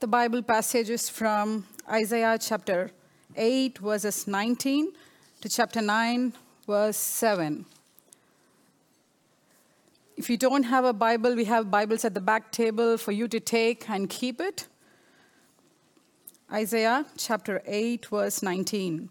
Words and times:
The 0.00 0.06
Bible 0.06 0.42
passage 0.42 0.90
is 0.90 1.08
from 1.08 1.66
Isaiah 1.90 2.38
chapter 2.40 2.92
8, 3.34 3.78
verses 3.78 4.28
19 4.28 4.92
to 5.40 5.48
chapter 5.48 5.82
9, 5.82 6.34
verse 6.68 6.96
7. 6.96 7.66
If 10.16 10.30
you 10.30 10.36
don't 10.36 10.62
have 10.62 10.84
a 10.84 10.92
Bible, 10.92 11.34
we 11.34 11.46
have 11.46 11.68
Bibles 11.68 12.04
at 12.04 12.14
the 12.14 12.20
back 12.20 12.52
table 12.52 12.96
for 12.96 13.10
you 13.10 13.26
to 13.26 13.40
take 13.40 13.90
and 13.90 14.08
keep 14.08 14.40
it. 14.40 14.68
Isaiah 16.52 17.04
chapter 17.16 17.60
8, 17.66 18.06
verse 18.06 18.40
19. 18.40 19.10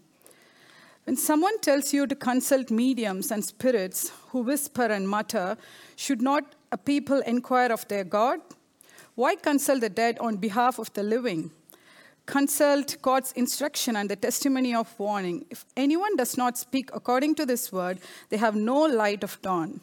When 1.04 1.16
someone 1.18 1.60
tells 1.60 1.92
you 1.92 2.06
to 2.06 2.14
consult 2.14 2.70
mediums 2.70 3.30
and 3.30 3.44
spirits 3.44 4.10
who 4.28 4.40
whisper 4.40 4.86
and 4.86 5.06
mutter, 5.06 5.58
should 5.96 6.22
not 6.22 6.54
a 6.72 6.78
people 6.78 7.20
inquire 7.26 7.70
of 7.72 7.86
their 7.88 8.04
God? 8.04 8.40
Why 9.18 9.34
consult 9.34 9.80
the 9.80 9.88
dead 9.88 10.16
on 10.20 10.36
behalf 10.36 10.78
of 10.78 10.92
the 10.92 11.02
living? 11.02 11.50
Consult 12.26 13.02
God's 13.02 13.32
instruction 13.32 13.96
and 13.96 14.08
the 14.08 14.14
testimony 14.14 14.76
of 14.76 14.96
warning. 14.96 15.44
If 15.50 15.64
anyone 15.76 16.14
does 16.14 16.36
not 16.36 16.56
speak 16.56 16.90
according 16.94 17.34
to 17.34 17.44
this 17.44 17.72
word, 17.72 17.98
they 18.28 18.36
have 18.36 18.54
no 18.54 18.78
light 18.82 19.24
of 19.24 19.42
dawn. 19.42 19.80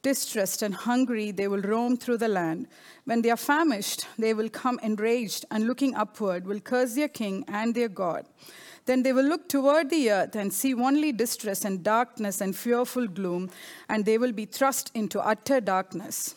Distressed 0.00 0.62
and 0.62 0.74
hungry, 0.74 1.32
they 1.32 1.48
will 1.48 1.60
roam 1.60 1.98
through 1.98 2.16
the 2.16 2.28
land. 2.28 2.66
When 3.04 3.20
they 3.20 3.28
are 3.28 3.36
famished, 3.36 4.06
they 4.18 4.32
will 4.32 4.48
come 4.48 4.80
enraged 4.82 5.44
and 5.50 5.66
looking 5.66 5.94
upward 5.94 6.46
will 6.46 6.60
curse 6.60 6.94
their 6.94 7.08
king 7.08 7.44
and 7.46 7.74
their 7.74 7.90
God. 7.90 8.24
Then 8.86 9.02
they 9.02 9.12
will 9.12 9.26
look 9.26 9.50
toward 9.50 9.90
the 9.90 10.10
earth 10.10 10.34
and 10.34 10.50
see 10.50 10.72
only 10.72 11.12
distress 11.12 11.66
and 11.66 11.84
darkness 11.84 12.40
and 12.40 12.56
fearful 12.56 13.06
gloom, 13.06 13.50
and 13.90 14.06
they 14.06 14.16
will 14.16 14.32
be 14.32 14.46
thrust 14.46 14.90
into 14.94 15.20
utter 15.20 15.60
darkness. 15.60 16.36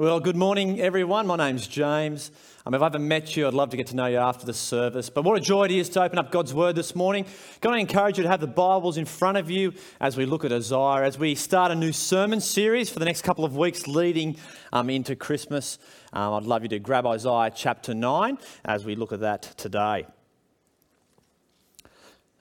Well, 0.00 0.18
good 0.18 0.34
morning, 0.34 0.80
everyone. 0.80 1.26
My 1.26 1.36
name's 1.36 1.66
James. 1.66 2.30
Um, 2.64 2.72
if 2.72 2.80
I 2.80 2.86
haven't 2.86 3.06
met 3.06 3.36
you, 3.36 3.46
I'd 3.46 3.52
love 3.52 3.68
to 3.68 3.76
get 3.76 3.88
to 3.88 3.96
know 3.96 4.06
you 4.06 4.16
after 4.16 4.46
the 4.46 4.54
service. 4.54 5.10
But 5.10 5.24
what 5.24 5.36
a 5.36 5.42
joy 5.42 5.64
it 5.64 5.72
is 5.72 5.90
to 5.90 6.02
open 6.02 6.18
up 6.18 6.32
God's 6.32 6.54
Word 6.54 6.74
this 6.74 6.94
morning. 6.94 7.26
Can 7.60 7.74
I 7.74 7.80
encourage 7.80 8.16
you 8.16 8.22
to 8.22 8.30
have 8.30 8.40
the 8.40 8.46
Bibles 8.46 8.96
in 8.96 9.04
front 9.04 9.36
of 9.36 9.50
you 9.50 9.74
as 10.00 10.16
we 10.16 10.24
look 10.24 10.42
at 10.42 10.52
Isaiah, 10.54 11.04
as 11.04 11.18
we 11.18 11.34
start 11.34 11.70
a 11.70 11.74
new 11.74 11.92
sermon 11.92 12.40
series 12.40 12.88
for 12.88 12.98
the 12.98 13.04
next 13.04 13.20
couple 13.20 13.44
of 13.44 13.58
weeks 13.58 13.86
leading 13.86 14.38
um, 14.72 14.88
into 14.88 15.14
Christmas. 15.14 15.78
Um, 16.14 16.32
I'd 16.32 16.44
love 16.44 16.62
you 16.62 16.70
to 16.70 16.78
grab 16.78 17.06
Isaiah 17.06 17.52
chapter 17.54 17.92
9 17.92 18.38
as 18.64 18.86
we 18.86 18.94
look 18.94 19.12
at 19.12 19.20
that 19.20 19.42
today. 19.58 20.06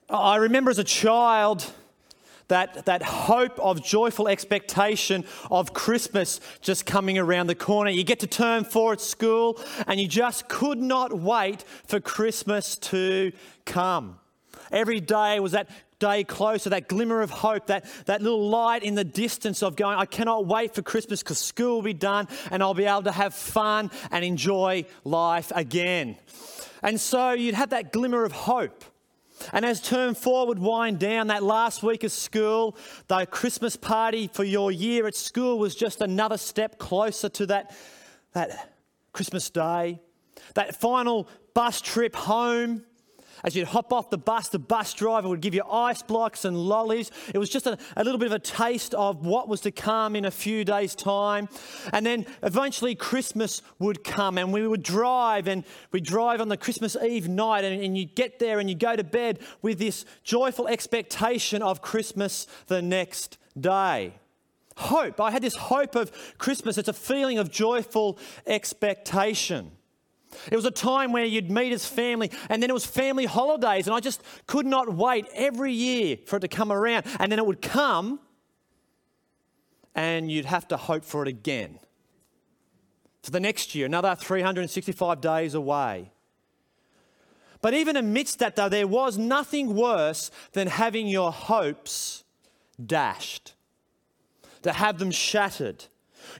I 0.09 0.37
remember 0.37 0.71
as 0.71 0.79
a 0.79 0.85
child 0.85 1.73
that, 2.49 2.85
that 2.85 3.01
hope 3.01 3.57
of 3.59 3.83
joyful 3.83 4.27
expectation 4.27 5.23
of 5.49 5.73
Christmas 5.73 6.41
just 6.61 6.85
coming 6.85 7.17
around 7.17 7.47
the 7.47 7.55
corner. 7.55 7.89
You 7.89 8.03
get 8.03 8.19
to 8.19 8.27
term 8.27 8.63
four 8.63 8.93
at 8.93 9.01
school 9.01 9.59
and 9.87 9.99
you 9.99 10.07
just 10.07 10.49
could 10.49 10.79
not 10.79 11.13
wait 11.13 11.63
for 11.87 11.99
Christmas 11.99 12.75
to 12.77 13.31
come. 13.65 14.19
Every 14.71 14.99
day 14.99 15.39
was 15.39 15.53
that 15.53 15.69
day 15.99 16.23
closer, 16.23 16.69
that 16.69 16.87
glimmer 16.87 17.21
of 17.21 17.29
hope, 17.29 17.67
that, 17.67 17.85
that 18.05 18.21
little 18.21 18.49
light 18.49 18.83
in 18.83 18.95
the 18.95 19.03
distance 19.03 19.61
of 19.61 19.75
going, 19.75 19.97
I 19.97 20.05
cannot 20.05 20.45
wait 20.45 20.73
for 20.73 20.81
Christmas 20.81 21.21
because 21.21 21.37
school 21.37 21.75
will 21.75 21.81
be 21.81 21.93
done 21.93 22.27
and 22.51 22.63
I'll 22.63 22.73
be 22.73 22.85
able 22.85 23.03
to 23.03 23.11
have 23.11 23.33
fun 23.33 23.91
and 24.09 24.23
enjoy 24.23 24.85
life 25.03 25.51
again. 25.53 26.17
And 26.81 26.99
so 26.99 27.31
you'd 27.31 27.55
have 27.55 27.71
that 27.71 27.91
glimmer 27.91 28.23
of 28.23 28.31
hope. 28.31 28.83
And 29.53 29.65
as 29.65 29.81
term 29.81 30.15
four 30.15 30.47
would 30.47 30.59
wind 30.59 30.99
down, 30.99 31.27
that 31.27 31.43
last 31.43 31.83
week 31.83 32.03
of 32.03 32.11
school, 32.11 32.77
the 33.07 33.25
Christmas 33.25 33.75
party 33.75 34.27
for 34.27 34.43
your 34.43 34.71
year 34.71 35.07
at 35.07 35.15
school 35.15 35.59
was 35.59 35.75
just 35.75 36.01
another 36.01 36.37
step 36.37 36.77
closer 36.77 37.29
to 37.29 37.45
that, 37.47 37.75
that 38.33 38.73
Christmas 39.13 39.49
day. 39.49 39.99
That 40.55 40.75
final 40.75 41.27
bus 41.53 41.81
trip 41.81 42.15
home, 42.15 42.85
as 43.43 43.55
you'd 43.55 43.67
hop 43.67 43.93
off 43.93 44.09
the 44.09 44.17
bus, 44.17 44.49
the 44.49 44.59
bus 44.59 44.93
driver 44.93 45.27
would 45.27 45.41
give 45.41 45.53
you 45.53 45.63
ice 45.63 46.01
blocks 46.01 46.45
and 46.45 46.57
lollies. 46.57 47.11
It 47.33 47.37
was 47.37 47.49
just 47.49 47.67
a, 47.67 47.77
a, 47.95 48.03
little 48.03 48.19
bit 48.19 48.27
of 48.27 48.33
a 48.33 48.39
taste 48.39 48.93
of 48.93 49.25
what 49.25 49.47
was 49.47 49.61
to 49.61 49.71
come 49.71 50.15
in 50.15 50.25
a 50.25 50.31
few 50.31 50.65
days' 50.65 50.95
time. 50.95 51.49
And 51.93 52.05
then 52.05 52.25
eventually 52.43 52.95
Christmas 52.95 53.61
would 53.79 54.03
come 54.03 54.37
and 54.37 54.51
we 54.51 54.67
would 54.67 54.83
drive 54.83 55.47
and 55.47 55.63
we'd 55.91 56.05
drive 56.05 56.41
on 56.41 56.49
the 56.49 56.57
Christmas 56.57 56.95
Eve 57.01 57.27
night 57.27 57.63
and, 57.63 57.81
and 57.81 57.97
you 57.97 58.05
get 58.05 58.39
there 58.39 58.59
and 58.59 58.69
you 58.69 58.75
go 58.75 58.95
to 58.95 59.03
bed 59.03 59.39
with 59.61 59.79
this 59.79 60.05
joyful 60.23 60.67
expectation 60.67 61.61
of 61.61 61.81
Christmas 61.81 62.47
the 62.67 62.81
next 62.81 63.37
day. 63.59 64.13
Hope. 64.77 65.19
I 65.19 65.31
had 65.31 65.41
this 65.41 65.55
hope 65.55 65.95
of 65.95 66.11
Christmas. 66.37 66.77
It's 66.77 66.87
a 66.87 66.93
feeling 66.93 67.37
of 67.37 67.51
joyful 67.51 68.17
expectation. 68.47 69.71
It 70.51 70.55
was 70.55 70.65
a 70.65 70.71
time 70.71 71.11
where 71.11 71.25
you'd 71.25 71.49
meet 71.49 71.73
as 71.73 71.85
family, 71.85 72.31
and 72.49 72.61
then 72.61 72.69
it 72.69 72.73
was 72.73 72.85
family 72.85 73.25
holidays, 73.25 73.87
and 73.87 73.95
I 73.95 73.99
just 73.99 74.21
could 74.47 74.65
not 74.65 74.93
wait 74.93 75.25
every 75.33 75.73
year 75.73 76.17
for 76.25 76.37
it 76.37 76.41
to 76.41 76.47
come 76.47 76.71
around. 76.71 77.05
And 77.19 77.31
then 77.31 77.39
it 77.39 77.45
would 77.45 77.61
come, 77.61 78.19
and 79.95 80.31
you'd 80.31 80.45
have 80.45 80.67
to 80.69 80.77
hope 80.77 81.03
for 81.03 81.21
it 81.21 81.27
again. 81.27 81.79
For 83.23 83.31
the 83.31 83.39
next 83.39 83.75
year, 83.75 83.85
another 83.85 84.15
365 84.15 85.19
days 85.19 85.53
away. 85.53 86.11
But 87.61 87.73
even 87.73 87.97
amidst 87.97 88.39
that, 88.39 88.55
though, 88.55 88.69
there 88.69 88.87
was 88.87 89.17
nothing 89.17 89.75
worse 89.75 90.31
than 90.53 90.67
having 90.67 91.07
your 91.07 91.31
hopes 91.31 92.23
dashed, 92.83 93.53
to 94.61 94.73
have 94.73 94.99
them 94.99 95.11
shattered 95.11 95.85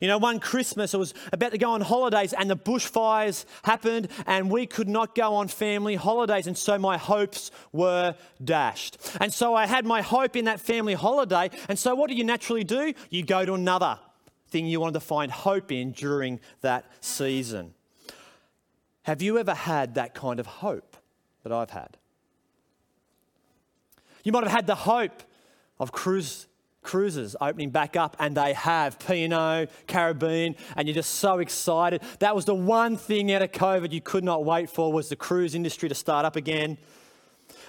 you 0.02 0.08
know, 0.08 0.18
one 0.18 0.40
Christmas, 0.40 0.94
I 0.94 0.98
was 0.98 1.14
about 1.32 1.52
to 1.52 1.58
go 1.58 1.72
on 1.72 1.82
holidays 1.82 2.34
and 2.34 2.50
the 2.50 2.58
bushfires 2.58 3.46
happened 3.64 4.09
and 4.26 4.50
we 4.52 4.66
could 4.66 4.90
not 4.90 5.16
go 5.16 5.36
on 5.36 5.47
family 5.47 5.96
holidays. 5.96 6.47
And 6.47 6.58
so 6.58 6.78
my 6.78 6.97
hopes 6.97 7.52
were 7.72 8.16
dashed. 8.44 8.97
And 9.20 9.34
so 9.34 9.56
I 9.56 9.66
had 9.66 9.86
my 9.86 10.02
hope 10.02 10.36
in 10.36 10.46
that 10.46 10.59
family 10.59 10.94
holiday. 10.94 11.50
And 11.68 11.78
so 11.78 11.96
what 11.96 12.09
do 12.09 12.16
you 12.16 12.24
naturally 12.24 12.64
do? 12.64 12.94
You 13.09 13.24
go 13.24 13.46
to 13.46 13.53
another 13.53 14.00
thing 14.50 14.66
you 14.66 14.80
wanted 14.80 14.94
to 14.94 15.00
find 15.00 15.32
hope 15.32 15.72
in 15.72 15.92
during 15.92 16.40
that 16.62 16.85
season. 17.02 17.74
Have 19.03 19.22
you 19.22 19.38
ever 19.38 19.53
had 19.53 19.96
that 19.96 20.14
kind 20.14 20.40
of 20.40 20.46
hope 20.46 20.97
that 21.44 21.52
I've 21.52 21.70
had? 21.72 21.97
You 24.24 24.32
might 24.32 24.44
have 24.44 24.52
had 24.52 24.68
the 24.68 24.76
hope 24.76 25.24
of 25.80 25.92
cruise 25.92 26.47
cruises 26.81 27.35
opening 27.41 27.70
back 27.70 27.96
up, 27.96 28.16
and 28.20 28.35
they 28.35 28.53
have 28.53 28.99
P&O, 28.99 29.67
Caribbean, 29.87 30.55
and 30.76 30.87
you're 30.87 30.96
just 30.96 31.16
so 31.16 31.40
excited. 31.40 32.02
That 32.20 32.35
was 32.35 32.46
the 32.46 32.55
one 32.55 32.97
thing 32.97 33.31
out 33.31 33.41
of 33.41 33.52
COVID 33.52 33.91
you 33.91 34.02
could 34.02 34.23
not 34.23 34.46
wait 34.46 34.70
for 34.70 34.91
was 34.91 35.09
the 35.09 35.16
cruise 35.16 35.55
industry 35.55 35.90
to 35.90 35.96
start 35.96 36.26
up 36.26 36.35
again. 36.35 36.78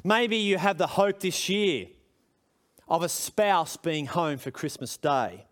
Maybe 0.05 0.37
you 0.37 0.59
have 0.59 0.79
the 0.79 0.87
hope 0.87 1.21
this 1.21 1.49
year 1.49 1.87
of 2.89 3.03
a 3.03 3.09
spouse 3.09 3.77
being 3.77 4.07
home 4.07 4.39
for 4.39 4.51
Christmas 4.51 4.97
Day. 4.97 5.47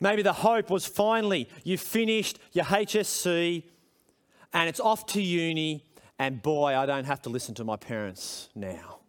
Maybe 0.00 0.22
the 0.22 0.32
hope 0.32 0.70
was 0.70 0.86
finally 0.86 1.48
you 1.62 1.78
finished 1.78 2.38
your 2.52 2.64
HSC 2.64 3.62
and 4.52 4.68
it's 4.68 4.80
off 4.80 5.06
to 5.06 5.20
uni, 5.20 5.84
and 6.18 6.40
boy, 6.40 6.76
I 6.76 6.86
don't 6.86 7.04
have 7.04 7.22
to 7.22 7.28
listen 7.28 7.54
to 7.56 7.64
my 7.64 7.76
parents 7.76 8.48
now. 8.54 9.00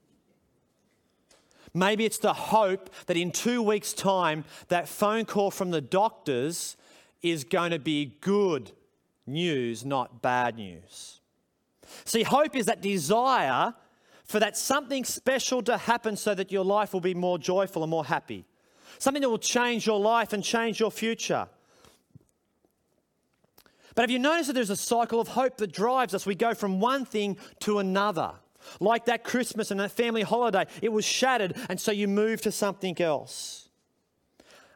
Maybe 1.75 2.05
it's 2.05 2.19
the 2.19 2.33
hope 2.33 2.89
that 3.07 3.17
in 3.17 3.31
two 3.31 3.61
weeks' 3.61 3.91
time, 3.91 4.45
that 4.69 4.87
phone 4.87 5.25
call 5.25 5.51
from 5.51 5.71
the 5.71 5.81
doctors 5.81 6.77
is 7.21 7.43
going 7.43 7.71
to 7.71 7.79
be 7.79 8.15
good 8.21 8.71
news, 9.27 9.83
not 9.83 10.21
bad 10.21 10.55
news. 10.55 11.19
See, 12.05 12.23
hope 12.23 12.55
is 12.55 12.67
that 12.67 12.81
desire 12.81 13.73
for 14.23 14.39
that 14.39 14.55
something 14.57 15.03
special 15.03 15.61
to 15.63 15.77
happen 15.77 16.15
so 16.15 16.33
that 16.33 16.49
your 16.49 16.63
life 16.63 16.93
will 16.93 17.01
be 17.01 17.13
more 17.13 17.37
joyful 17.37 17.83
and 17.83 17.89
more 17.89 18.05
happy. 18.05 18.45
Something 18.97 19.21
that 19.21 19.29
will 19.29 19.37
change 19.37 19.85
your 19.85 19.99
life 19.99 20.31
and 20.31 20.41
change 20.41 20.79
your 20.79 20.91
future. 20.91 21.47
But 23.95 24.03
have 24.03 24.11
you 24.11 24.19
noticed 24.19 24.47
that 24.47 24.53
there's 24.53 24.69
a 24.69 24.77
cycle 24.77 25.19
of 25.19 25.27
hope 25.27 25.57
that 25.57 25.73
drives 25.73 26.13
us? 26.13 26.25
We 26.25 26.35
go 26.35 26.53
from 26.53 26.79
one 26.79 27.03
thing 27.05 27.37
to 27.59 27.79
another. 27.79 28.31
Like 28.79 29.05
that 29.05 29.23
Christmas 29.23 29.71
and 29.71 29.79
that 29.79 29.91
family 29.91 30.23
holiday, 30.23 30.65
it 30.81 30.91
was 30.91 31.05
shattered, 31.05 31.55
and 31.69 31.79
so 31.79 31.91
you 31.91 32.07
move 32.07 32.41
to 32.41 32.51
something 32.51 32.99
else. 33.01 33.69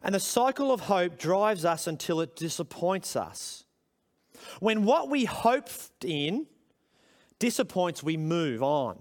And 0.01 0.15
the 0.15 0.19
cycle 0.19 0.71
of 0.71 0.81
hope 0.81 1.17
drives 1.17 1.65
us 1.65 1.87
until 1.87 2.21
it 2.21 2.35
disappoints 2.35 3.15
us. 3.15 3.65
When 4.59 4.83
what 4.83 5.09
we 5.09 5.25
hoped 5.25 6.03
in 6.03 6.47
disappoints, 7.37 8.03
we 8.03 8.17
move 8.17 8.63
on. 8.63 8.97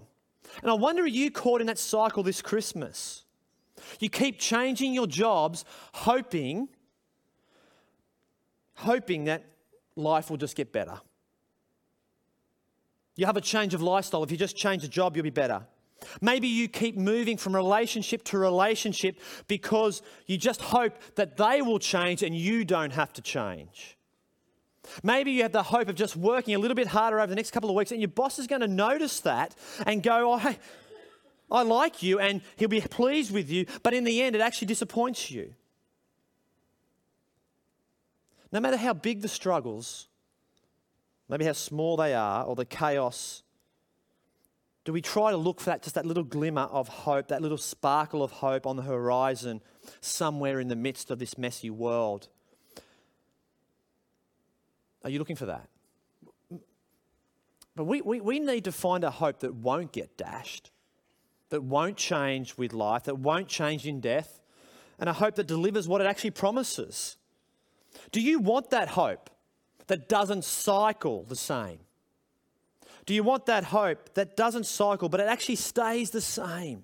And 0.61 0.71
I 0.71 0.73
wonder, 0.73 1.03
are 1.03 1.07
you 1.07 1.31
caught 1.31 1.61
in 1.61 1.67
that 1.67 1.79
cycle 1.79 2.23
this 2.23 2.41
Christmas? 2.41 3.23
You 3.99 4.09
keep 4.09 4.39
changing 4.39 4.93
your 4.93 5.07
jobs, 5.07 5.63
hoping, 5.93 6.69
hoping 8.75 9.25
that 9.25 9.45
life 9.95 10.29
will 10.29 10.37
just 10.37 10.55
get 10.55 10.71
better. 10.73 10.99
You 13.19 13.25
have 13.25 13.35
a 13.35 13.41
change 13.41 13.73
of 13.73 13.81
lifestyle. 13.81 14.23
If 14.23 14.31
you 14.31 14.37
just 14.37 14.55
change 14.55 14.81
a 14.85 14.87
job, 14.87 15.17
you'll 15.17 15.23
be 15.23 15.29
better. 15.29 15.67
Maybe 16.21 16.47
you 16.47 16.69
keep 16.69 16.95
moving 16.95 17.35
from 17.35 17.53
relationship 17.53 18.23
to 18.25 18.37
relationship 18.37 19.19
because 19.49 20.01
you 20.25 20.37
just 20.37 20.61
hope 20.61 20.93
that 21.15 21.35
they 21.35 21.61
will 21.61 21.79
change 21.79 22.23
and 22.23 22.33
you 22.33 22.63
don't 22.63 22.93
have 22.93 23.11
to 23.13 23.21
change. 23.21 23.97
Maybe 25.03 25.31
you 25.31 25.41
have 25.41 25.51
the 25.51 25.63
hope 25.63 25.89
of 25.89 25.95
just 25.95 26.15
working 26.15 26.55
a 26.55 26.59
little 26.59 26.75
bit 26.75 26.87
harder 26.87 27.19
over 27.19 27.27
the 27.27 27.35
next 27.35 27.51
couple 27.51 27.69
of 27.69 27.75
weeks 27.75 27.91
and 27.91 27.99
your 27.99 28.07
boss 28.07 28.39
is 28.39 28.47
going 28.47 28.61
to 28.61 28.69
notice 28.69 29.19
that 29.19 29.53
and 29.85 30.01
go, 30.01 30.35
oh, 30.35 30.37
hey, 30.37 30.57
I 31.51 31.63
like 31.63 32.01
you 32.01 32.19
and 32.19 32.39
he'll 32.55 32.69
be 32.69 32.79
pleased 32.79 33.33
with 33.33 33.49
you, 33.49 33.65
but 33.83 33.93
in 33.93 34.05
the 34.05 34.21
end, 34.21 34.37
it 34.37 34.41
actually 34.41 34.67
disappoints 34.67 35.29
you. 35.29 35.53
No 38.49 38.61
matter 38.61 38.77
how 38.77 38.93
big 38.93 39.21
the 39.21 39.27
struggles, 39.27 40.08
maybe 41.29 41.45
how 41.45 41.53
small 41.53 41.95
they 41.95 42.13
are, 42.13 42.43
or 42.43 42.55
the 42.55 42.65
chaos, 42.65 43.43
do 44.83 44.93
we 44.93 45.01
try 45.01 45.29
to 45.29 45.37
look 45.37 45.59
for 45.59 45.67
that, 45.67 45.83
just 45.83 45.95
that 45.95 46.05
little 46.05 46.23
glimmer 46.23 46.63
of 46.63 46.87
hope, 46.87 47.27
that 47.27 47.41
little 47.41 47.57
sparkle 47.57 48.23
of 48.23 48.31
hope 48.31 48.65
on 48.65 48.75
the 48.75 48.81
horizon 48.81 49.61
somewhere 50.01 50.59
in 50.59 50.67
the 50.67 50.75
midst 50.75 51.11
of 51.11 51.19
this 51.19 51.37
messy 51.37 51.69
world? 51.69 52.27
Are 55.03 55.09
you 55.09 55.19
looking 55.19 55.35
for 55.35 55.45
that? 55.45 55.67
But 57.75 57.85
we, 57.85 58.01
we, 58.01 58.19
we 58.19 58.39
need 58.39 58.63
to 58.65 58.71
find 58.71 59.03
a 59.03 59.11
hope 59.11 59.39
that 59.39 59.53
won't 59.53 59.91
get 59.91 60.17
dashed, 60.17 60.71
that 61.49 61.61
won't 61.61 61.95
change 61.95 62.57
with 62.57 62.73
life, 62.73 63.03
that 63.03 63.19
won't 63.19 63.47
change 63.47 63.85
in 63.85 64.01
death, 64.01 64.41
and 64.97 65.07
a 65.07 65.13
hope 65.13 65.35
that 65.35 65.47
delivers 65.47 65.87
what 65.87 66.01
it 66.01 66.07
actually 66.07 66.31
promises. 66.31 67.15
Do 68.11 68.21
you 68.21 68.39
want 68.39 68.71
that 68.71 68.89
hope? 68.89 69.29
That 69.89 70.07
doesn't 70.09 70.45
cycle 70.45 71.23
the 71.23 71.35
same? 71.35 71.79
Do 73.05 73.13
you 73.13 73.23
want 73.23 73.47
that 73.47 73.65
hope 73.65 74.13
that 74.13 74.37
doesn't 74.37 74.65
cycle, 74.65 75.09
but 75.09 75.19
it 75.19 75.27
actually 75.27 75.55
stays 75.55 76.11
the 76.11 76.21
same? 76.21 76.83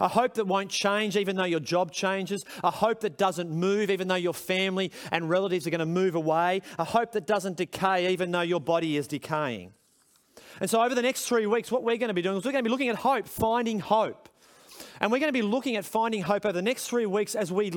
A 0.00 0.08
hope 0.08 0.34
that 0.34 0.46
won't 0.46 0.70
change 0.70 1.16
even 1.16 1.36
though 1.36 1.44
your 1.44 1.60
job 1.60 1.92
changes. 1.92 2.44
A 2.62 2.70
hope 2.70 3.00
that 3.00 3.18
doesn't 3.18 3.50
move 3.50 3.90
even 3.90 4.08
though 4.08 4.14
your 4.14 4.32
family 4.32 4.90
and 5.12 5.28
relatives 5.28 5.66
are 5.66 5.70
going 5.70 5.80
to 5.80 5.86
move 5.86 6.14
away. 6.14 6.62
A 6.78 6.84
hope 6.84 7.12
that 7.12 7.26
doesn't 7.26 7.58
decay 7.58 8.10
even 8.12 8.30
though 8.30 8.40
your 8.40 8.60
body 8.60 8.96
is 8.96 9.06
decaying. 9.06 9.74
And 10.60 10.70
so, 10.70 10.82
over 10.82 10.94
the 10.94 11.02
next 11.02 11.26
three 11.26 11.46
weeks, 11.46 11.70
what 11.70 11.82
we're 11.82 11.98
going 11.98 12.08
to 12.08 12.14
be 12.14 12.22
doing 12.22 12.38
is 12.38 12.44
we're 12.44 12.52
going 12.52 12.64
to 12.64 12.68
be 12.68 12.72
looking 12.72 12.88
at 12.88 12.96
hope, 12.96 13.28
finding 13.28 13.80
hope. 13.80 14.28
And 15.00 15.12
we're 15.12 15.18
going 15.18 15.28
to 15.28 15.38
be 15.38 15.42
looking 15.42 15.76
at 15.76 15.84
finding 15.84 16.22
hope 16.22 16.46
over 16.46 16.52
the 16.52 16.62
next 16.62 16.88
three 16.88 17.06
weeks 17.06 17.34
as 17.34 17.52
we 17.52 17.70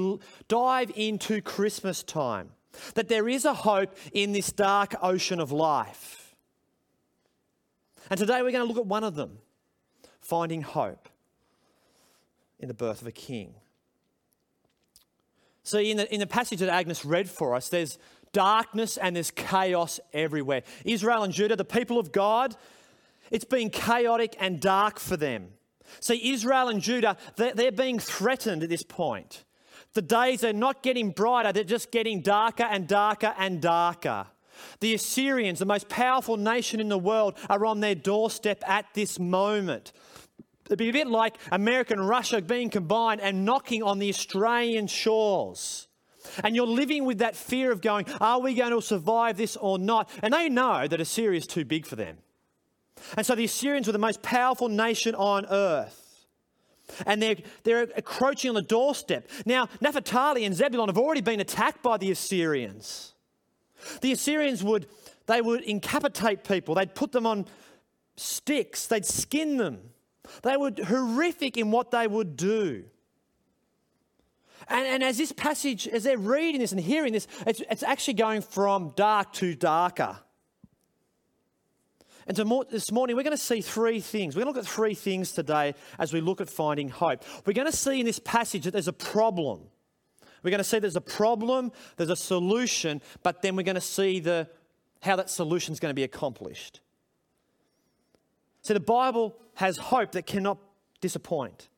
dive 0.47 0.91
into 0.95 1.41
Christmas 1.41 2.01
time 2.01 2.51
that 2.95 3.07
there 3.07 3.27
is 3.27 3.45
a 3.45 3.53
hope 3.53 3.95
in 4.11 4.31
this 4.31 4.51
dark 4.51 4.95
ocean 5.01 5.39
of 5.39 5.51
life. 5.51 6.35
And 8.09 8.17
today 8.17 8.41
we're 8.41 8.51
going 8.51 8.67
to 8.67 8.73
look 8.73 8.77
at 8.77 8.85
one 8.85 9.03
of 9.03 9.15
them 9.15 9.39
finding 10.21 10.61
hope 10.61 11.09
in 12.59 12.67
the 12.67 12.73
birth 12.73 13.01
of 13.01 13.07
a 13.07 13.11
king. 13.11 13.53
See, 15.63 15.91
in 15.91 15.97
the, 15.97 16.13
in 16.13 16.19
the 16.19 16.27
passage 16.27 16.59
that 16.59 16.69
Agnes 16.69 17.03
read 17.03 17.29
for 17.29 17.53
us, 17.53 17.69
there's 17.69 17.97
darkness 18.31 18.97
and 18.97 19.15
there's 19.15 19.31
chaos 19.31 19.99
everywhere. 20.13 20.63
Israel 20.85 21.23
and 21.23 21.33
Judah, 21.33 21.55
the 21.55 21.65
people 21.65 21.99
of 21.99 22.11
God, 22.11 22.55
it's 23.31 23.45
been 23.45 23.69
chaotic 23.69 24.35
and 24.39 24.61
dark 24.61 24.99
for 24.99 25.17
them. 25.17 25.49
See, 25.99 26.31
Israel 26.31 26.69
and 26.69 26.81
Judah, 26.81 27.17
they're, 27.35 27.53
they're 27.53 27.71
being 27.71 27.99
threatened 27.99 28.63
at 28.63 28.69
this 28.69 28.83
point. 28.83 29.43
The 29.97 30.03
days 30.03 30.43
are 30.43 30.53
not 30.53 30.83
getting 30.83 31.09
brighter, 31.09 31.51
they're 31.51 31.63
just 31.63 31.89
getting 31.89 32.21
darker 32.21 32.61
and 32.61 32.87
darker 32.87 33.33
and 33.35 33.59
darker. 33.59 34.27
The 34.79 34.93
Assyrians, 34.93 35.57
the 35.57 35.65
most 35.65 35.89
powerful 35.89 36.37
nation 36.37 36.79
in 36.79 36.87
the 36.87 36.99
world, 36.99 37.35
are 37.49 37.65
on 37.65 37.79
their 37.79 37.95
doorstep 37.95 38.63
at 38.67 38.85
this 38.93 39.17
moment. 39.17 39.93
It'd 40.67 40.77
be 40.77 40.89
a 40.89 40.93
bit 40.93 41.07
like 41.07 41.37
America 41.51 41.95
and 41.95 42.07
Russia 42.07 42.43
being 42.43 42.69
combined 42.69 43.21
and 43.21 43.43
knocking 43.43 43.81
on 43.81 43.97
the 43.97 44.09
Australian 44.09 44.85
shores. 44.85 45.87
And 46.43 46.55
you're 46.55 46.67
living 46.67 47.03
with 47.03 47.17
that 47.17 47.35
fear 47.35 47.71
of 47.71 47.81
going, 47.81 48.05
are 48.21 48.39
we 48.39 48.53
going 48.53 48.73
to 48.73 48.81
survive 48.83 49.35
this 49.35 49.55
or 49.55 49.79
not? 49.79 50.11
And 50.21 50.31
they 50.31 50.47
know 50.47 50.87
that 50.87 51.01
Assyria 51.01 51.39
is 51.39 51.47
too 51.47 51.65
big 51.65 51.87
for 51.87 51.95
them. 51.95 52.19
And 53.17 53.25
so 53.25 53.33
the 53.33 53.45
Assyrians 53.45 53.87
were 53.87 53.93
the 53.93 53.97
most 53.97 54.21
powerful 54.21 54.69
nation 54.69 55.15
on 55.15 55.47
earth 55.47 56.06
and 57.05 57.21
they're, 57.21 57.37
they're 57.63 57.83
encroaching 57.83 58.49
on 58.49 58.55
the 58.55 58.61
doorstep. 58.61 59.29
Now, 59.45 59.69
Naphtali 59.81 60.45
and 60.45 60.55
Zebulun 60.55 60.89
have 60.89 60.97
already 60.97 61.21
been 61.21 61.39
attacked 61.39 61.83
by 61.83 61.97
the 61.97 62.11
Assyrians. 62.11 63.13
The 64.01 64.11
Assyrians 64.11 64.63
would, 64.63 64.87
they 65.25 65.41
would 65.41 65.61
incapitate 65.61 66.43
people, 66.43 66.75
they'd 66.75 66.95
put 66.95 67.11
them 67.11 67.25
on 67.25 67.45
sticks, 68.15 68.87
they'd 68.87 69.05
skin 69.05 69.57
them. 69.57 69.79
They 70.43 70.57
were 70.57 70.71
horrific 70.85 71.57
in 71.57 71.71
what 71.71 71.91
they 71.91 72.07
would 72.07 72.35
do. 72.35 72.83
And, 74.67 74.85
and 74.85 75.03
as 75.03 75.17
this 75.17 75.31
passage, 75.31 75.87
as 75.87 76.03
they're 76.03 76.17
reading 76.17 76.59
this 76.59 76.71
and 76.71 76.81
hearing 76.81 77.13
this, 77.13 77.27
it's, 77.45 77.61
it's 77.69 77.83
actually 77.83 78.15
going 78.15 78.41
from 78.41 78.91
dark 78.95 79.31
to 79.33 79.55
darker. 79.55 80.17
And 82.27 82.35
this 82.69 82.91
morning, 82.91 83.15
we're 83.15 83.23
going 83.23 83.37
to 83.37 83.41
see 83.41 83.61
three 83.61 84.01
things. 84.01 84.35
We're 84.35 84.43
going 84.43 84.53
to 84.53 84.59
look 84.59 84.67
at 84.67 84.71
three 84.71 84.93
things 84.93 85.31
today 85.31 85.75
as 85.97 86.11
we 86.11 86.19
look 86.19 86.41
at 86.41 86.49
finding 86.49 86.89
hope. 86.89 87.23
We're 87.45 87.53
going 87.53 87.71
to 87.71 87.75
see 87.75 88.01
in 88.01 88.05
this 88.05 88.19
passage 88.19 88.65
that 88.65 88.71
there's 88.71 88.89
a 88.89 88.93
problem. 88.93 89.61
We're 90.43 90.51
going 90.51 90.59
to 90.59 90.65
see 90.65 90.79
there's 90.79 90.97
a 90.97 91.01
problem, 91.01 91.71
there's 91.95 92.09
a 92.09 92.17
solution, 92.17 93.01
but 93.23 93.41
then 93.41 93.55
we're 93.55 93.63
going 93.63 93.75
to 93.75 93.81
see 93.81 94.19
the, 94.19 94.49
how 95.01 95.15
that 95.15 95.29
solution 95.29 95.71
is 95.71 95.79
going 95.79 95.89
to 95.89 95.95
be 95.95 96.03
accomplished. 96.03 96.81
See, 98.61 98.73
the 98.73 98.81
Bible 98.81 99.37
has 99.55 99.77
hope 99.77 100.11
that 100.11 100.25
cannot 100.25 100.57
disappoint. 100.99 101.69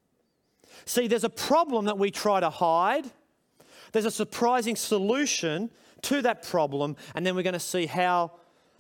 See, 0.86 1.06
there's 1.06 1.24
a 1.24 1.30
problem 1.30 1.86
that 1.86 2.00
we 2.00 2.10
try 2.10 2.40
to 2.40 2.50
hide, 2.50 3.06
there's 3.92 4.06
a 4.06 4.12
surprising 4.12 4.76
solution 4.76 5.70
to 6.04 6.24
that 6.24 6.42
problem, 6.42 6.96
and 7.14 7.24
then 7.24 7.36
we're 7.36 7.44
going 7.44 7.54
to 7.54 7.60
see 7.60 7.86
how 7.86 8.32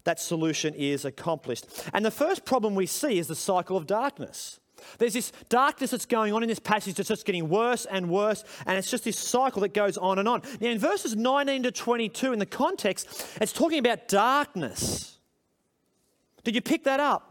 that 0.04 0.20
solution 0.20 0.74
is 0.74 1.06
accomplished. 1.06 1.66
And 1.94 2.06
the 2.06 2.12
first 2.12 2.46
problem 2.46 2.76
we 2.76 2.86
see 2.86 3.20
is 3.20 3.28
the 3.28 3.36
cycle 3.36 3.78
of 3.78 3.88
darkness. 3.88 4.60
There's 4.98 5.14
this 5.14 5.32
darkness 5.50 5.92
that's 5.92 6.06
going 6.06 6.34
on 6.34 6.44
in 6.44 6.50
this 6.50 6.60
passage 6.60 6.96
that's 6.96 7.10
just 7.10 7.26
getting 7.26 7.50
worse 7.50 7.86
and 7.86 8.10
worse, 8.10 8.44
and 8.66 8.78
it's 8.78 8.90
just 8.90 9.04
this 9.04 9.18
cycle 9.18 9.62
that 9.62 9.74
goes 9.74 9.98
on 9.98 10.20
and 10.20 10.28
on. 10.28 10.42
Now, 10.60 10.70
in 10.70 10.80
verses 10.80 11.16
19 11.16 11.64
to 11.64 11.72
22, 11.72 12.34
in 12.34 12.40
the 12.40 12.46
context, 12.46 13.28
it's 13.42 13.52
talking 13.52 13.80
about 13.80 14.08
darkness. 14.08 15.18
Did 16.44 16.56
you 16.56 16.62
pick 16.62 16.86
that 16.86 17.00
up? 17.00 17.26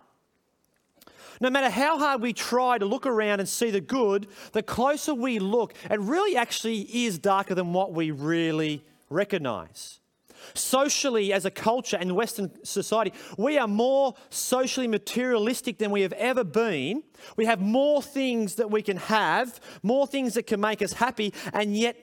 No 1.40 1.50
matter 1.50 1.70
how 1.70 1.98
hard 1.98 2.20
we 2.20 2.32
try 2.32 2.78
to 2.78 2.84
look 2.84 3.06
around 3.06 3.40
and 3.40 3.48
see 3.48 3.70
the 3.70 3.80
good, 3.80 4.26
the 4.52 4.62
closer 4.62 5.14
we 5.14 5.38
look, 5.38 5.72
it 5.88 6.00
really 6.00 6.36
actually 6.36 6.80
is 6.80 7.18
darker 7.18 7.54
than 7.54 7.72
what 7.72 7.92
we 7.92 8.10
really 8.10 8.84
recognize. 9.08 10.00
Socially, 10.54 11.32
as 11.32 11.44
a 11.44 11.50
culture 11.50 11.96
and 11.98 12.14
Western 12.14 12.50
society, 12.64 13.12
we 13.36 13.58
are 13.58 13.68
more 13.68 14.14
socially 14.30 14.88
materialistic 14.88 15.78
than 15.78 15.90
we 15.90 16.02
have 16.02 16.12
ever 16.14 16.44
been. 16.44 17.02
We 17.36 17.46
have 17.46 17.60
more 17.60 18.02
things 18.02 18.56
that 18.56 18.70
we 18.70 18.82
can 18.82 18.96
have, 18.96 19.60
more 19.82 20.06
things 20.06 20.34
that 20.34 20.46
can 20.46 20.60
make 20.60 20.82
us 20.82 20.94
happy, 20.94 21.32
and 21.52 21.76
yet 21.76 21.96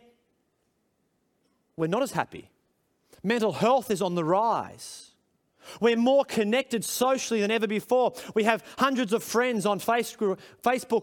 we're 1.76 1.88
not 1.88 2.04
as 2.04 2.12
happy. 2.12 2.50
Mental 3.24 3.54
health 3.54 3.90
is 3.92 4.02
on 4.02 4.16
the 4.16 4.24
rise. 4.24 5.05
We're 5.80 5.98
more 5.98 6.26
connected 6.26 6.84
socially 6.84 7.42
than 7.42 7.52
ever 7.52 7.68
before. 7.68 8.14
We 8.34 8.44
have 8.44 8.64
hundreds 8.78 9.14
of 9.14 9.24
friends 9.24 9.66
on 9.66 9.80
Facebook 9.80 10.38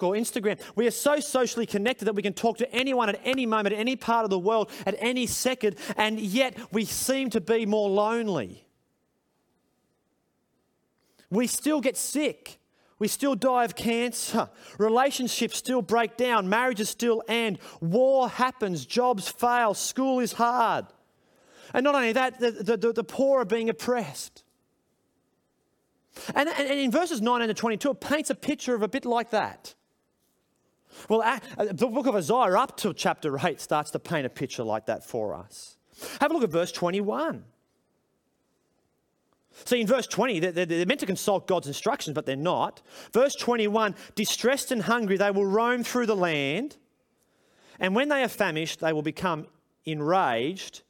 or 0.03 0.15
Instagram. 0.15 0.61
We 0.75 0.87
are 0.87 0.93
so 0.93 1.21
socially 1.21 1.67
connected 1.67 2.07
that 2.07 2.15
we 2.15 2.23
can 2.23 2.35
talk 2.35 2.59
to 2.59 2.73
anyone 2.73 3.09
at 3.09 3.21
any 3.25 3.47
moment, 3.47 3.75
any 3.75 3.97
part 3.97 4.25
of 4.25 4.31
the 4.31 4.39
world, 4.39 4.71
at 4.87 4.97
any 4.99 5.27
second, 5.27 5.77
and 5.97 6.21
yet 6.21 6.57
we 6.73 6.85
seem 6.85 7.31
to 7.31 7.41
be 7.41 7.67
more 7.67 7.89
lonely. 7.89 8.65
We 11.31 11.47
still 11.47 11.81
get 11.81 11.97
sick. 11.97 12.59
We 12.99 13.09
still 13.09 13.35
die 13.35 13.65
of 13.65 13.75
cancer. 13.75 14.49
Relationships 14.79 15.57
still 15.57 15.83
break 15.83 16.17
down. 16.17 16.49
Marriages 16.49 16.91
still 16.91 17.23
end. 17.27 17.59
War 17.81 18.29
happens. 18.29 18.87
Jobs 18.87 19.29
fail. 19.29 19.75
School 19.75 20.21
is 20.21 20.35
hard. 20.35 20.87
And 21.75 21.83
not 21.85 21.95
only 21.95 22.13
that, 22.13 22.39
the, 22.39 22.77
the, 22.77 22.93
the 22.93 23.03
poor 23.03 23.41
are 23.41 23.45
being 23.45 23.71
oppressed. 23.71 24.42
And, 26.35 26.49
and, 26.49 26.71
in 26.71 26.91
verses 26.91 27.21
19 27.21 27.49
to 27.49 27.55
22, 27.55 27.91
it 27.91 28.01
paints 28.01 28.31
a 28.31 28.35
picture 28.35 28.75
of 28.75 28.83
a 28.83 28.89
bit 28.89 29.05
like 29.05 29.31
that. 29.31 29.75
Well, 31.09 31.23
uh, 31.23 31.39
the 31.73 31.87
book 31.87 32.07
of 32.07 32.15
Isaiah 32.15 32.59
up 32.59 32.77
to 32.79 32.93
chapter 32.93 33.39
8 33.39 33.61
starts 33.61 33.91
to 33.93 33.99
paint 33.99 34.27
a 34.27 34.31
picture 34.31 34.63
like 34.63 34.87
that 34.87 35.05
for 35.05 35.35
us. 35.35 35.77
Have 36.21 36.31
a 36.31 36.35
look 36.35 36.45
at 36.45 36.51
verse 36.51 36.71
21. 36.73 37.45
See, 39.65 39.81
in 39.81 39.87
verse 39.87 40.07
20, 40.07 40.41
they're, 40.41 40.67
they're 40.67 40.87
meant 40.87 41.01
to 41.01 41.07
consult 41.07 41.47
God's 41.47 41.67
instructions, 41.67 42.15
but 42.15 42.27
they're 42.27 42.37
not. 42.37 42.83
Verse 43.13 43.35
21 43.35 43.95
distressed 44.15 44.73
and 44.73 44.83
hungry, 44.83 45.17
they 45.17 45.31
will 45.31 45.47
roam 45.47 45.85
through 45.85 46.07
the 46.07 46.17
land, 46.17 46.77
and 47.79 47.95
when 47.95 48.09
they 48.09 48.23
are 48.23 48.29
famished, 48.29 48.81
they 48.81 48.93
will 48.93 49.03
become 49.03 49.47
enraged 49.85 50.83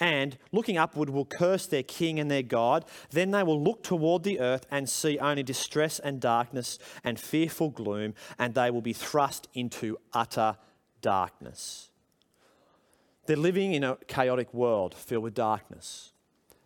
and 0.00 0.38
looking 0.52 0.78
upward 0.78 1.10
will 1.10 1.24
curse 1.24 1.66
their 1.66 1.82
king 1.82 2.20
and 2.20 2.30
their 2.30 2.42
God. 2.42 2.84
Then 3.10 3.30
they 3.30 3.42
will 3.42 3.62
look 3.62 3.82
toward 3.82 4.22
the 4.22 4.40
earth 4.40 4.66
and 4.70 4.88
see 4.88 5.18
only 5.18 5.42
distress 5.42 5.98
and 5.98 6.20
darkness 6.20 6.78
and 7.02 7.18
fearful 7.18 7.70
gloom, 7.70 8.14
and 8.38 8.54
they 8.54 8.70
will 8.70 8.82
be 8.82 8.92
thrust 8.92 9.48
into 9.54 9.98
utter 10.12 10.56
darkness. 11.00 11.90
They're 13.26 13.36
living 13.36 13.74
in 13.74 13.84
a 13.84 13.96
chaotic 14.06 14.54
world 14.54 14.94
filled 14.94 15.24
with 15.24 15.34
darkness. 15.34 16.12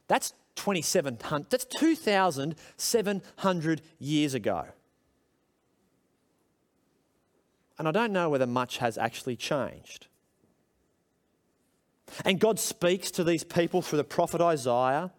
That's 0.09 0.35
2700 0.57 1.51
that's 1.51 1.65
2700 1.65 3.83
years 3.99 4.35
ago. 4.35 4.67
And 7.79 7.89
I 7.89 7.91
don't 7.91 8.13
know 8.13 8.29
whether 8.29 8.47
much 8.47 8.79
has 8.79 8.99
actually 8.99 9.35
changed. 9.35 10.07
And 12.25 12.39
God 12.39 12.59
speaks 12.59 13.11
to 13.13 13.25
these 13.25 13.45
people 13.45 13.83
through 13.83 13.99
the 13.99 14.05
prophet 14.05 14.41
Isaiah. 14.41 15.11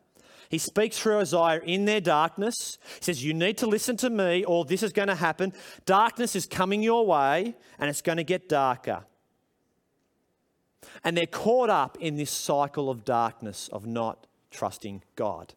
He 0.49 0.57
speaks 0.57 0.99
through 0.99 1.19
Isaiah 1.19 1.61
in 1.63 1.85
their 1.85 2.01
darkness. 2.01 2.77
He 2.99 3.05
says, 3.05 3.23
You 3.23 3.33
need 3.33 3.57
to 3.57 3.67
listen 3.67 3.97
to 3.97 4.09
me, 4.09 4.43
or 4.43 4.65
this 4.65 4.83
is 4.83 4.93
going 4.93 5.07
to 5.07 5.15
happen. 5.15 5.53
Darkness 5.85 6.35
is 6.35 6.45
coming 6.45 6.83
your 6.83 7.05
way, 7.05 7.55
and 7.79 7.89
it's 7.89 8.01
going 8.01 8.17
to 8.17 8.23
get 8.23 8.49
darker. 8.49 9.03
And 11.03 11.17
they're 11.17 11.25
caught 11.25 11.69
up 11.69 11.97
in 11.99 12.17
this 12.17 12.29
cycle 12.29 12.89
of 12.89 13.03
darkness, 13.03 13.69
of 13.69 13.85
not 13.85 14.27
trusting 14.51 15.01
God. 15.15 15.53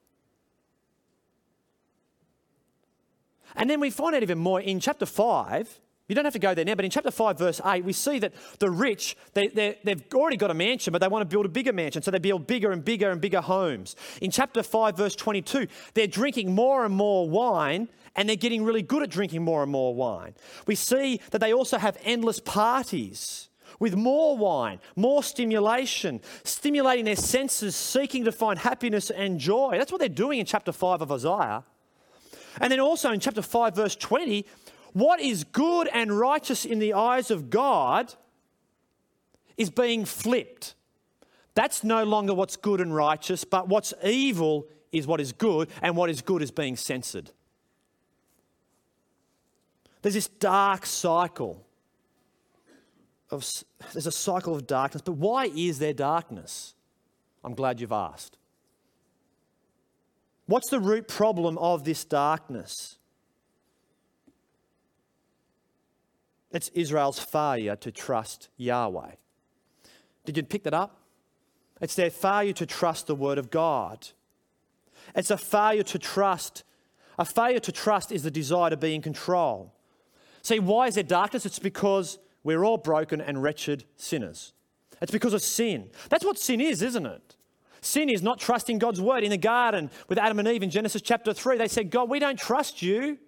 And 3.55 3.69
then 3.69 3.81
we 3.81 3.91
find 3.91 4.15
out 4.15 4.23
even 4.23 4.39
more 4.39 4.61
in 4.61 4.81
chapter 4.81 5.07
5 5.07 5.81
you 6.09 6.15
don't 6.15 6.25
have 6.25 6.35
to 6.35 6.39
go 6.39 6.55
there 6.55 6.65
now, 6.65 6.77
but 6.77 6.85
in 6.85 6.91
chapter 6.91 7.11
5, 7.11 7.39
verse 7.39 7.61
8, 7.65 7.85
we 7.85 7.93
see 7.93 8.21
that 8.21 8.33
the 8.61 8.71
rich, 8.71 9.17
they, 9.35 9.49
they've 9.49 10.05
already 10.15 10.37
got 10.37 10.53
a 10.53 10.55
mansion, 10.55 10.93
but 10.93 11.01
they 11.01 11.09
want 11.09 11.23
to 11.23 11.27
build 11.27 11.47
a 11.47 11.49
bigger 11.49 11.73
mansion. 11.73 12.01
So 12.03 12.13
they 12.13 12.21
build 12.21 12.47
bigger 12.47 12.71
and 12.71 12.85
bigger 12.85 13.11
and 13.11 13.21
bigger 13.21 13.41
homes. 13.41 13.97
In 14.21 14.31
chapter 14.31 14.63
5, 14.63 14.97
verse 14.97 15.17
22, 15.17 15.67
they're 15.95 16.07
drinking 16.07 16.55
more 16.55 16.85
and 16.85 16.95
more 16.95 17.29
wine, 17.29 17.89
and 18.15 18.29
they're 18.29 18.37
getting 18.37 18.63
really 18.63 18.83
good 18.83 19.03
at 19.03 19.11
drinking 19.11 19.43
more 19.43 19.65
and 19.65 19.73
more 19.73 19.95
wine. 19.95 20.35
We 20.67 20.77
see 20.77 21.21
that 21.33 21.41
they 21.41 21.53
also 21.53 21.77
have 21.77 21.99
endless 22.05 22.39
parties 22.39 23.49
with 23.81 23.97
more 23.97 24.37
wine, 24.37 24.79
more 24.95 25.23
stimulation, 25.25 26.21
stimulating 26.45 27.05
their 27.05 27.17
senses, 27.17 27.75
seeking 27.75 28.25
to 28.25 28.33
find 28.33 28.61
happiness 28.61 29.11
and 29.11 29.41
joy. 29.41 29.77
That's 29.77 29.91
what 29.91 29.99
they're 29.99 30.09
doing 30.09 30.39
in 30.39 30.47
chapter 30.47 30.73
5 30.73 31.03
of 31.03 31.13
Isaiah. 31.13 31.65
And 32.61 32.73
then 32.73 32.81
also 32.81 33.13
in 33.13 33.21
chapter 33.21 33.43
5, 33.43 33.75
verse 33.75 33.97
20, 33.97 34.47
what 34.97 35.21
is 35.21 35.45
good 35.45 35.91
and 35.93 36.19
righteous 36.19 36.65
in 36.65 36.79
the 36.79 36.95
eyes 36.95 37.31
of 37.31 37.51
God 37.51 38.15
is 39.59 39.69
being 39.69 40.07
flipped. 40.07 40.75
That's 41.53 41.85
no 41.85 42.05
longer 42.05 42.33
what's 42.33 42.57
good 42.57 42.81
and 42.81 42.95
righteous, 42.95 43.45
but 43.45 43.69
what's 43.69 43.93
evil 44.03 44.67
is 44.93 45.07
what 45.07 45.21
is 45.21 45.33
good, 45.33 45.69
and 45.83 45.99
what 45.99 46.09
is 46.09 46.23
good 46.23 46.41
is 46.41 46.51
being 46.51 46.77
censored. 46.77 47.31
There's 50.01 50.15
this 50.15 50.29
dark 50.29 50.87
cycle 50.87 51.63
of 53.31 53.47
there's 53.93 54.07
a 54.07 54.13
cycle 54.13 54.55
of 54.55 54.67
darkness, 54.67 55.03
but 55.03 55.13
why 55.13 55.51
is 55.55 55.79
there 55.79 55.93
darkness? 55.93 56.75
I'm 57.45 57.53
glad 57.53 57.83
you've 57.83 57.93
asked. 57.93 58.39
What's 60.47 60.71
the 60.71 60.81
root 60.81 61.07
problem 61.07 61.59
of 61.59 61.85
this 61.85 62.03
darkness? 62.03 62.96
It's 66.53 66.69
Israel's 66.71 67.19
failure 67.19 67.77
to 67.77 67.91
trust 67.91 68.49
Yahweh. 68.57 69.13
Did 70.25 70.37
you 70.37 70.43
pick 70.43 70.65
that 70.65 70.75
up? 70.75 71.01
It's 71.81 71.95
their 71.95 72.11
failure 72.11 72.55
to 72.55 72.67
trust 72.67 73.07
the 73.07 73.15
word 73.15 73.39
of 73.39 73.51
God. 73.51 74.09
It's 75.15 75.31
a 75.31 75.37
failure 75.37 75.83
to 75.85 75.99
trust. 75.99 76.65
A 77.19 77.25
failure 77.25 77.61
to 77.61 77.73
trust 77.73 78.13
is 78.13 78.23
the 78.23 78.31
desire 78.31 78.71
to 78.71 78.77
be 78.77 78.95
in 78.95 79.03
control. 79.03 79.73
See, 80.43 80.59
why 80.59 80.87
is 80.87 80.95
there 80.95 81.05
darkness? 81.05 81.47
It's 81.47 81.59
because 81.59 82.19
we're 82.45 82.65
all 82.65 82.79
broken 82.79 83.21
and 83.21 83.43
wretched 83.43 83.85
sinners. 83.97 84.53
It's 85.01 85.13
because 85.13 85.35
of 85.35 85.43
sin. 85.43 85.91
That's 86.09 86.25
what 86.25 86.39
sin 86.39 86.61
is, 86.61 86.83
isn't 86.83 87.07
it? 87.07 87.37
Sin 87.81 88.09
is 88.09 88.23
not 88.23 88.39
trusting 88.39 88.79
God's 88.79 89.01
word. 89.01 89.23
In 89.23 89.31
the 89.31 89.37
garden 89.37 89.91
with 90.09 90.19
Adam 90.19 90.39
and 90.39 90.49
Eve 90.49 90.63
in 90.63 90.71
Genesis 90.71 91.03
chapter 91.03 91.33
3, 91.33 91.59
they 91.59 91.69
said, 91.69 91.91
God, 91.91 92.09
we 92.09 92.19
don't 92.19 92.39
trust 92.39 92.83
you. 92.83 93.19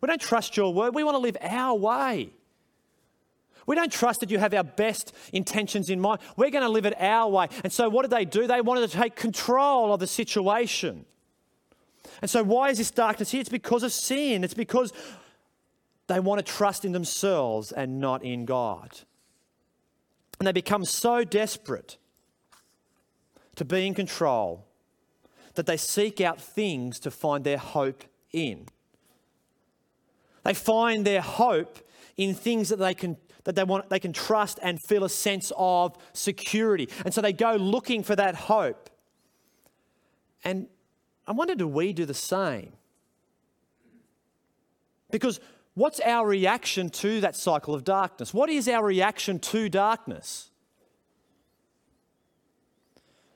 We 0.00 0.06
don't 0.06 0.20
trust 0.20 0.56
your 0.56 0.72
word. 0.72 0.94
We 0.94 1.04
want 1.04 1.16
to 1.16 1.18
live 1.18 1.36
our 1.40 1.74
way. 1.74 2.30
We 3.68 3.74
don't 3.74 3.92
trust 3.92 4.20
that 4.20 4.30
you 4.30 4.38
have 4.38 4.54
our 4.54 4.64
best 4.64 5.12
intentions 5.30 5.90
in 5.90 6.00
mind. 6.00 6.20
We're 6.38 6.48
going 6.48 6.64
to 6.64 6.70
live 6.70 6.86
it 6.86 6.98
our 6.98 7.28
way. 7.28 7.48
And 7.62 7.70
so, 7.70 7.90
what 7.90 8.00
did 8.00 8.10
they 8.10 8.24
do? 8.24 8.46
They 8.46 8.62
wanted 8.62 8.88
to 8.90 8.96
take 8.96 9.14
control 9.14 9.92
of 9.92 10.00
the 10.00 10.06
situation. 10.06 11.04
And 12.22 12.30
so, 12.30 12.42
why 12.42 12.70
is 12.70 12.78
this 12.78 12.90
darkness 12.90 13.30
here? 13.30 13.42
It's 13.42 13.50
because 13.50 13.82
of 13.82 13.92
sin. 13.92 14.42
It's 14.42 14.54
because 14.54 14.94
they 16.06 16.18
want 16.18 16.38
to 16.44 16.50
trust 16.50 16.86
in 16.86 16.92
themselves 16.92 17.70
and 17.70 18.00
not 18.00 18.24
in 18.24 18.46
God. 18.46 19.00
And 20.38 20.46
they 20.46 20.52
become 20.52 20.86
so 20.86 21.22
desperate 21.22 21.98
to 23.56 23.66
be 23.66 23.86
in 23.86 23.92
control 23.92 24.64
that 25.56 25.66
they 25.66 25.76
seek 25.76 26.22
out 26.22 26.40
things 26.40 26.98
to 27.00 27.10
find 27.10 27.44
their 27.44 27.58
hope 27.58 28.04
in. 28.32 28.66
They 30.44 30.54
find 30.54 31.04
their 31.04 31.20
hope 31.20 31.80
in 32.16 32.34
things 32.34 32.70
that 32.70 32.78
they 32.78 32.94
can 32.94 33.18
that 33.44 33.54
they 33.54 33.64
want 33.64 33.88
they 33.90 34.00
can 34.00 34.12
trust 34.12 34.58
and 34.62 34.80
feel 34.80 35.04
a 35.04 35.08
sense 35.08 35.52
of 35.56 35.96
security. 36.12 36.88
And 37.04 37.12
so 37.12 37.20
they 37.20 37.32
go 37.32 37.54
looking 37.56 38.02
for 38.02 38.16
that 38.16 38.34
hope. 38.34 38.90
And 40.44 40.66
I 41.26 41.32
wonder 41.32 41.54
do 41.54 41.68
we 41.68 41.92
do 41.92 42.04
the 42.04 42.14
same? 42.14 42.72
Because 45.10 45.40
what's 45.74 46.00
our 46.00 46.26
reaction 46.26 46.90
to 46.90 47.20
that 47.20 47.36
cycle 47.36 47.74
of 47.74 47.84
darkness? 47.84 48.34
What 48.34 48.50
is 48.50 48.68
our 48.68 48.84
reaction 48.84 49.38
to 49.40 49.68
darkness? 49.68 50.50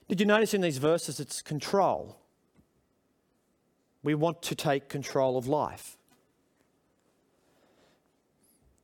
Did 0.09 0.21
you 0.21 0.27
notice 0.27 0.53
in 0.53 0.61
these 0.61 0.79
verses 0.79 1.21
it's 1.21 1.41
control? 1.41 2.19
We 4.03 4.15
want 4.15 4.43
to 4.43 4.55
take 4.55 4.89
control 4.89 5.39
of 5.39 5.47
life. 5.47 5.97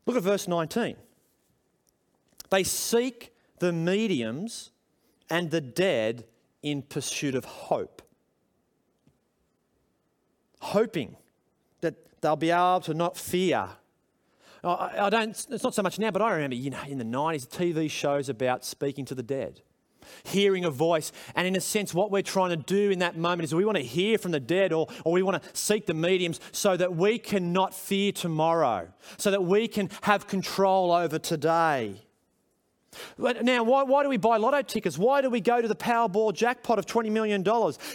Look 0.06 0.16
at 0.16 0.22
verse 0.22 0.48
19. 0.48 0.96
They 2.50 2.64
seek 2.64 3.34
the 3.58 3.72
mediums 3.72 4.70
and 5.30 5.50
the 5.50 5.60
dead 5.60 6.24
in 6.62 6.82
pursuit 6.82 7.34
of 7.34 7.44
hope. 7.44 8.02
Hoping 10.60 11.16
that 11.80 11.94
they'll 12.20 12.36
be 12.36 12.50
able 12.50 12.80
to 12.80 12.94
not 12.94 13.16
fear. 13.16 13.68
I, 14.64 15.08
don't, 15.08 15.30
it's 15.30 15.62
not 15.62 15.74
so 15.74 15.82
much 15.82 15.98
now, 15.98 16.10
but 16.10 16.20
I 16.20 16.32
remember, 16.32 16.56
you 16.56 16.70
know, 16.70 16.82
in 16.86 16.98
the 16.98 17.04
90s, 17.04 17.46
TV 17.46 17.88
shows 17.88 18.28
about 18.28 18.64
speaking 18.64 19.04
to 19.06 19.14
the 19.14 19.22
dead 19.22 19.62
hearing 20.24 20.64
a 20.64 20.70
voice. 20.70 21.12
And 21.34 21.46
in 21.46 21.56
a 21.56 21.60
sense, 21.60 21.94
what 21.94 22.10
we're 22.10 22.22
trying 22.22 22.50
to 22.50 22.56
do 22.56 22.90
in 22.90 23.00
that 23.00 23.16
moment 23.16 23.44
is 23.44 23.54
we 23.54 23.64
want 23.64 23.76
to 23.76 23.84
hear 23.84 24.18
from 24.18 24.32
the 24.32 24.40
dead 24.40 24.72
or, 24.72 24.88
or 25.04 25.12
we 25.12 25.22
want 25.22 25.42
to 25.42 25.48
seek 25.52 25.86
the 25.86 25.94
mediums 25.94 26.40
so 26.52 26.76
that 26.76 26.96
we 26.96 27.18
can 27.18 27.52
not 27.52 27.74
fear 27.74 28.12
tomorrow, 28.12 28.88
so 29.16 29.30
that 29.30 29.44
we 29.44 29.68
can 29.68 29.90
have 30.02 30.26
control 30.26 30.92
over 30.92 31.18
today. 31.18 32.07
Now, 33.18 33.64
why, 33.64 33.82
why, 33.82 34.02
do 34.02 34.08
we 34.08 34.16
buy 34.16 34.36
lotto 34.36 34.62
tickets? 34.62 34.96
Why 34.96 35.20
do 35.20 35.30
we 35.30 35.40
go 35.40 35.60
to 35.60 35.68
the 35.68 35.76
Powerball 35.76 36.32
jackpot 36.32 36.78
of 36.78 36.86
$20 36.86 37.10
million? 37.10 37.44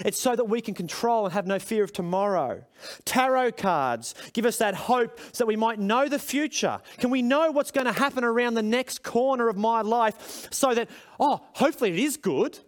It's 0.05 0.19
so 0.19 0.35
that 0.35 0.45
we 0.45 0.62
can 0.62 0.73
control 0.73 1.25
and 1.25 1.33
have 1.33 1.47
no 1.47 1.59
fear 1.59 1.83
of 1.83 1.93
tomorrow. 1.93 2.63
Tarot 3.05 3.53
cards 3.53 4.15
give 4.33 4.45
us 4.45 4.57
that 4.57 4.75
hope 4.75 5.19
so 5.31 5.43
that 5.43 5.47
we 5.47 5.55
might 5.55 5.79
know 5.79 6.07
the 6.07 6.19
future. 6.19 6.79
Can 6.97 7.09
we 7.09 7.21
know 7.21 7.51
what's 7.51 7.71
going 7.71 7.88
to 7.88 7.93
happen 7.93 8.23
around 8.23 8.53
the 8.53 8.63
next 8.63 9.03
corner 9.03 9.47
of 9.47 9.57
my 9.57 9.81
life 9.81 10.47
so 10.51 10.73
that, 10.73 10.89
oh, 11.19 11.41
hopefully 11.53 11.91
it 11.91 12.00
is 12.00 12.17
good, 12.17 12.59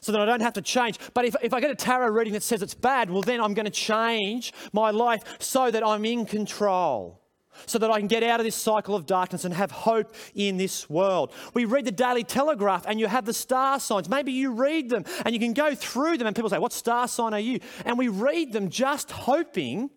so 0.00 0.12
that 0.12 0.20
I 0.20 0.26
don't 0.26 0.40
have 0.40 0.54
to 0.54 0.62
change. 0.62 0.98
But 1.14 1.24
if, 1.24 1.36
if 1.42 1.52
I 1.52 1.60
get 1.60 1.70
a 1.70 1.74
tarot 1.74 2.10
reading 2.10 2.34
that 2.34 2.42
says 2.42 2.62
it's 2.62 2.74
bad, 2.74 3.10
well, 3.10 3.22
then 3.22 3.40
I'm 3.40 3.54
going 3.54 3.66
to 3.66 3.70
change 3.70 4.52
my 4.72 4.90
life 4.90 5.22
so 5.38 5.70
that 5.70 5.84
I'm 5.86 6.04
in 6.04 6.26
control 6.26 7.20
so 7.66 7.78
that 7.78 7.90
I 7.90 7.98
can 7.98 8.08
get 8.08 8.22
out 8.22 8.40
of 8.40 8.44
this 8.44 8.56
cycle 8.56 8.94
of 8.94 9.06
darkness 9.06 9.44
and 9.44 9.54
have 9.54 9.70
hope 9.70 10.14
in 10.34 10.56
this 10.56 10.88
world. 10.88 11.32
We 11.54 11.64
read 11.64 11.84
the 11.84 11.92
Daily 11.92 12.24
Telegraph 12.24 12.84
and 12.86 12.98
you 13.00 13.06
have 13.06 13.24
the 13.24 13.34
star 13.34 13.80
signs. 13.80 14.08
Maybe 14.08 14.32
you 14.32 14.52
read 14.52 14.88
them 14.90 15.04
and 15.24 15.34
you 15.34 15.40
can 15.40 15.52
go 15.52 15.74
through 15.74 16.18
them 16.18 16.26
and 16.26 16.34
people 16.34 16.50
say, 16.50 16.58
What 16.58 16.72
star 16.72 17.08
sign 17.08 17.34
are 17.34 17.40
you? 17.40 17.60
And 17.84 17.98
we 17.98 18.08
read 18.08 18.52
them 18.52 18.68
just 18.70 19.10
hoping 19.10 19.90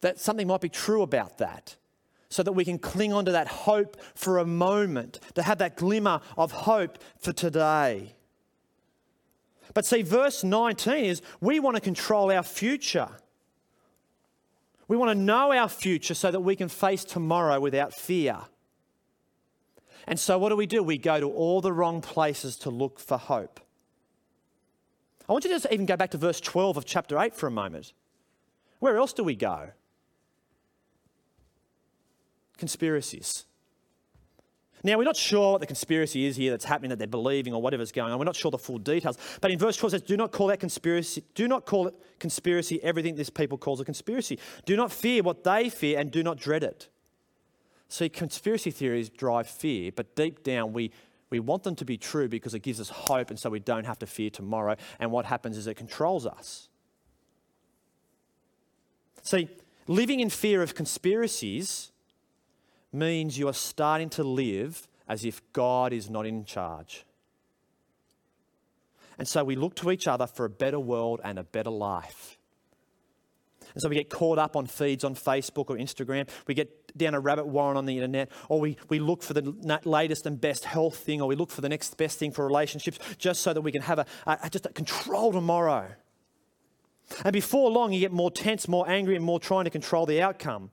that 0.00 0.20
something 0.20 0.46
might 0.46 0.60
be 0.60 0.68
true 0.68 1.02
about 1.02 1.38
that 1.38 1.76
so 2.28 2.42
that 2.42 2.52
we 2.52 2.64
can 2.64 2.78
cling 2.78 3.12
on 3.12 3.24
to 3.24 3.32
that 3.32 3.48
hope 3.48 3.96
for 4.14 4.38
a 4.38 4.44
moment, 4.44 5.20
to 5.34 5.42
have 5.42 5.58
that 5.58 5.76
glimmer 5.76 6.20
of 6.36 6.52
hope 6.52 6.98
for 7.18 7.32
today. 7.32 8.14
But 9.74 9.84
see, 9.84 10.02
verse 10.02 10.42
19 10.42 11.04
is 11.04 11.22
we 11.40 11.60
want 11.60 11.76
to 11.76 11.80
control 11.80 12.32
our 12.32 12.42
future. 12.42 13.08
We 14.88 14.96
want 14.96 15.10
to 15.10 15.14
know 15.14 15.52
our 15.52 15.68
future 15.68 16.14
so 16.14 16.30
that 16.30 16.40
we 16.40 16.56
can 16.56 16.68
face 16.68 17.04
tomorrow 17.04 17.58
without 17.58 17.92
fear. 17.92 18.38
And 20.06 20.18
so, 20.20 20.38
what 20.38 20.50
do 20.50 20.56
we 20.56 20.66
do? 20.66 20.82
We 20.82 20.98
go 20.98 21.18
to 21.18 21.28
all 21.28 21.60
the 21.60 21.72
wrong 21.72 22.00
places 22.00 22.56
to 22.58 22.70
look 22.70 23.00
for 23.00 23.18
hope. 23.18 23.60
I 25.28 25.32
want 25.32 25.44
you 25.44 25.50
to 25.50 25.56
just 25.56 25.66
even 25.72 25.86
go 25.86 25.96
back 25.96 26.10
to 26.12 26.18
verse 26.18 26.40
12 26.40 26.76
of 26.76 26.84
chapter 26.84 27.18
8 27.18 27.34
for 27.34 27.48
a 27.48 27.50
moment. 27.50 27.92
Where 28.78 28.96
else 28.96 29.12
do 29.12 29.24
we 29.24 29.34
go? 29.34 29.70
Conspiracies. 32.56 33.44
Now, 34.86 34.98
we're 34.98 35.02
not 35.02 35.16
sure 35.16 35.50
what 35.50 35.60
the 35.60 35.66
conspiracy 35.66 36.26
is 36.26 36.36
here 36.36 36.52
that's 36.52 36.64
happening, 36.64 36.90
that 36.90 37.00
they're 37.00 37.08
believing 37.08 37.52
or 37.52 37.60
whatever's 37.60 37.90
going 37.90 38.12
on. 38.12 38.20
We're 38.20 38.24
not 38.24 38.36
sure 38.36 38.52
the 38.52 38.58
full 38.58 38.78
details. 38.78 39.18
But 39.40 39.50
in 39.50 39.58
verse 39.58 39.76
12 39.76 39.94
it 39.94 39.98
says, 39.98 40.02
Do 40.02 40.16
not 40.16 40.30
call 40.30 40.46
that 40.46 40.60
conspiracy, 40.60 41.24
do 41.34 41.48
not 41.48 41.66
call 41.66 41.88
it 41.88 41.94
conspiracy 42.20 42.80
everything 42.84 43.16
this 43.16 43.28
people 43.28 43.58
calls 43.58 43.80
a 43.80 43.84
conspiracy. 43.84 44.38
Do 44.64 44.76
not 44.76 44.92
fear 44.92 45.24
what 45.24 45.42
they 45.42 45.70
fear 45.70 45.98
and 45.98 46.12
do 46.12 46.22
not 46.22 46.38
dread 46.38 46.62
it. 46.62 46.88
See, 47.88 48.08
conspiracy 48.08 48.70
theories 48.70 49.08
drive 49.08 49.48
fear, 49.48 49.90
but 49.90 50.14
deep 50.14 50.44
down 50.44 50.72
we, 50.72 50.92
we 51.30 51.40
want 51.40 51.64
them 51.64 51.74
to 51.74 51.84
be 51.84 51.98
true 51.98 52.28
because 52.28 52.54
it 52.54 52.60
gives 52.60 52.80
us 52.80 52.88
hope 52.88 53.30
and 53.30 53.40
so 53.40 53.50
we 53.50 53.58
don't 53.58 53.86
have 53.86 53.98
to 53.98 54.06
fear 54.06 54.30
tomorrow. 54.30 54.76
And 55.00 55.10
what 55.10 55.24
happens 55.24 55.56
is 55.56 55.66
it 55.66 55.74
controls 55.74 56.26
us. 56.26 56.68
See, 59.22 59.48
living 59.88 60.20
in 60.20 60.30
fear 60.30 60.62
of 60.62 60.76
conspiracies 60.76 61.90
means 62.96 63.38
you 63.38 63.48
are 63.48 63.54
starting 63.54 64.10
to 64.10 64.24
live 64.24 64.88
as 65.08 65.24
if 65.24 65.40
God 65.52 65.92
is 65.92 66.10
not 66.10 66.26
in 66.26 66.44
charge. 66.44 67.04
And 69.18 69.26
so 69.26 69.44
we 69.44 69.56
look 69.56 69.74
to 69.76 69.90
each 69.90 70.06
other 70.06 70.26
for 70.26 70.44
a 70.44 70.50
better 70.50 70.80
world 70.80 71.20
and 71.24 71.38
a 71.38 71.44
better 71.44 71.70
life. 71.70 72.38
And 73.74 73.82
so 73.82 73.88
we 73.88 73.96
get 73.96 74.08
caught 74.08 74.38
up 74.38 74.56
on 74.56 74.66
feeds 74.66 75.04
on 75.04 75.14
Facebook 75.14 75.68
or 75.68 75.76
Instagram. 75.76 76.28
We 76.46 76.54
get 76.54 76.96
down 76.96 77.14
a 77.14 77.20
rabbit 77.20 77.46
warren 77.46 77.76
on 77.76 77.84
the 77.84 77.94
internet, 77.94 78.30
or 78.48 78.58
we, 78.58 78.78
we 78.88 78.98
look 78.98 79.22
for 79.22 79.34
the 79.34 79.80
latest 79.84 80.24
and 80.24 80.40
best 80.40 80.64
health 80.64 80.96
thing, 80.96 81.20
or 81.20 81.28
we 81.28 81.36
look 81.36 81.50
for 81.50 81.60
the 81.60 81.68
next 81.68 81.96
best 81.96 82.18
thing 82.18 82.30
for 82.30 82.46
relationships, 82.46 82.98
just 83.18 83.42
so 83.42 83.52
that 83.52 83.60
we 83.60 83.72
can 83.72 83.82
have 83.82 83.98
a, 83.98 84.06
a 84.26 84.48
just 84.48 84.66
a 84.66 84.70
control 84.70 85.32
tomorrow. 85.32 85.88
And 87.22 87.32
before 87.32 87.70
long, 87.70 87.92
you 87.92 88.00
get 88.00 88.12
more 88.12 88.30
tense, 88.30 88.66
more 88.66 88.88
angry, 88.88 89.14
and 89.14 89.24
more 89.24 89.38
trying 89.38 89.64
to 89.64 89.70
control 89.70 90.06
the 90.06 90.22
outcome. 90.22 90.70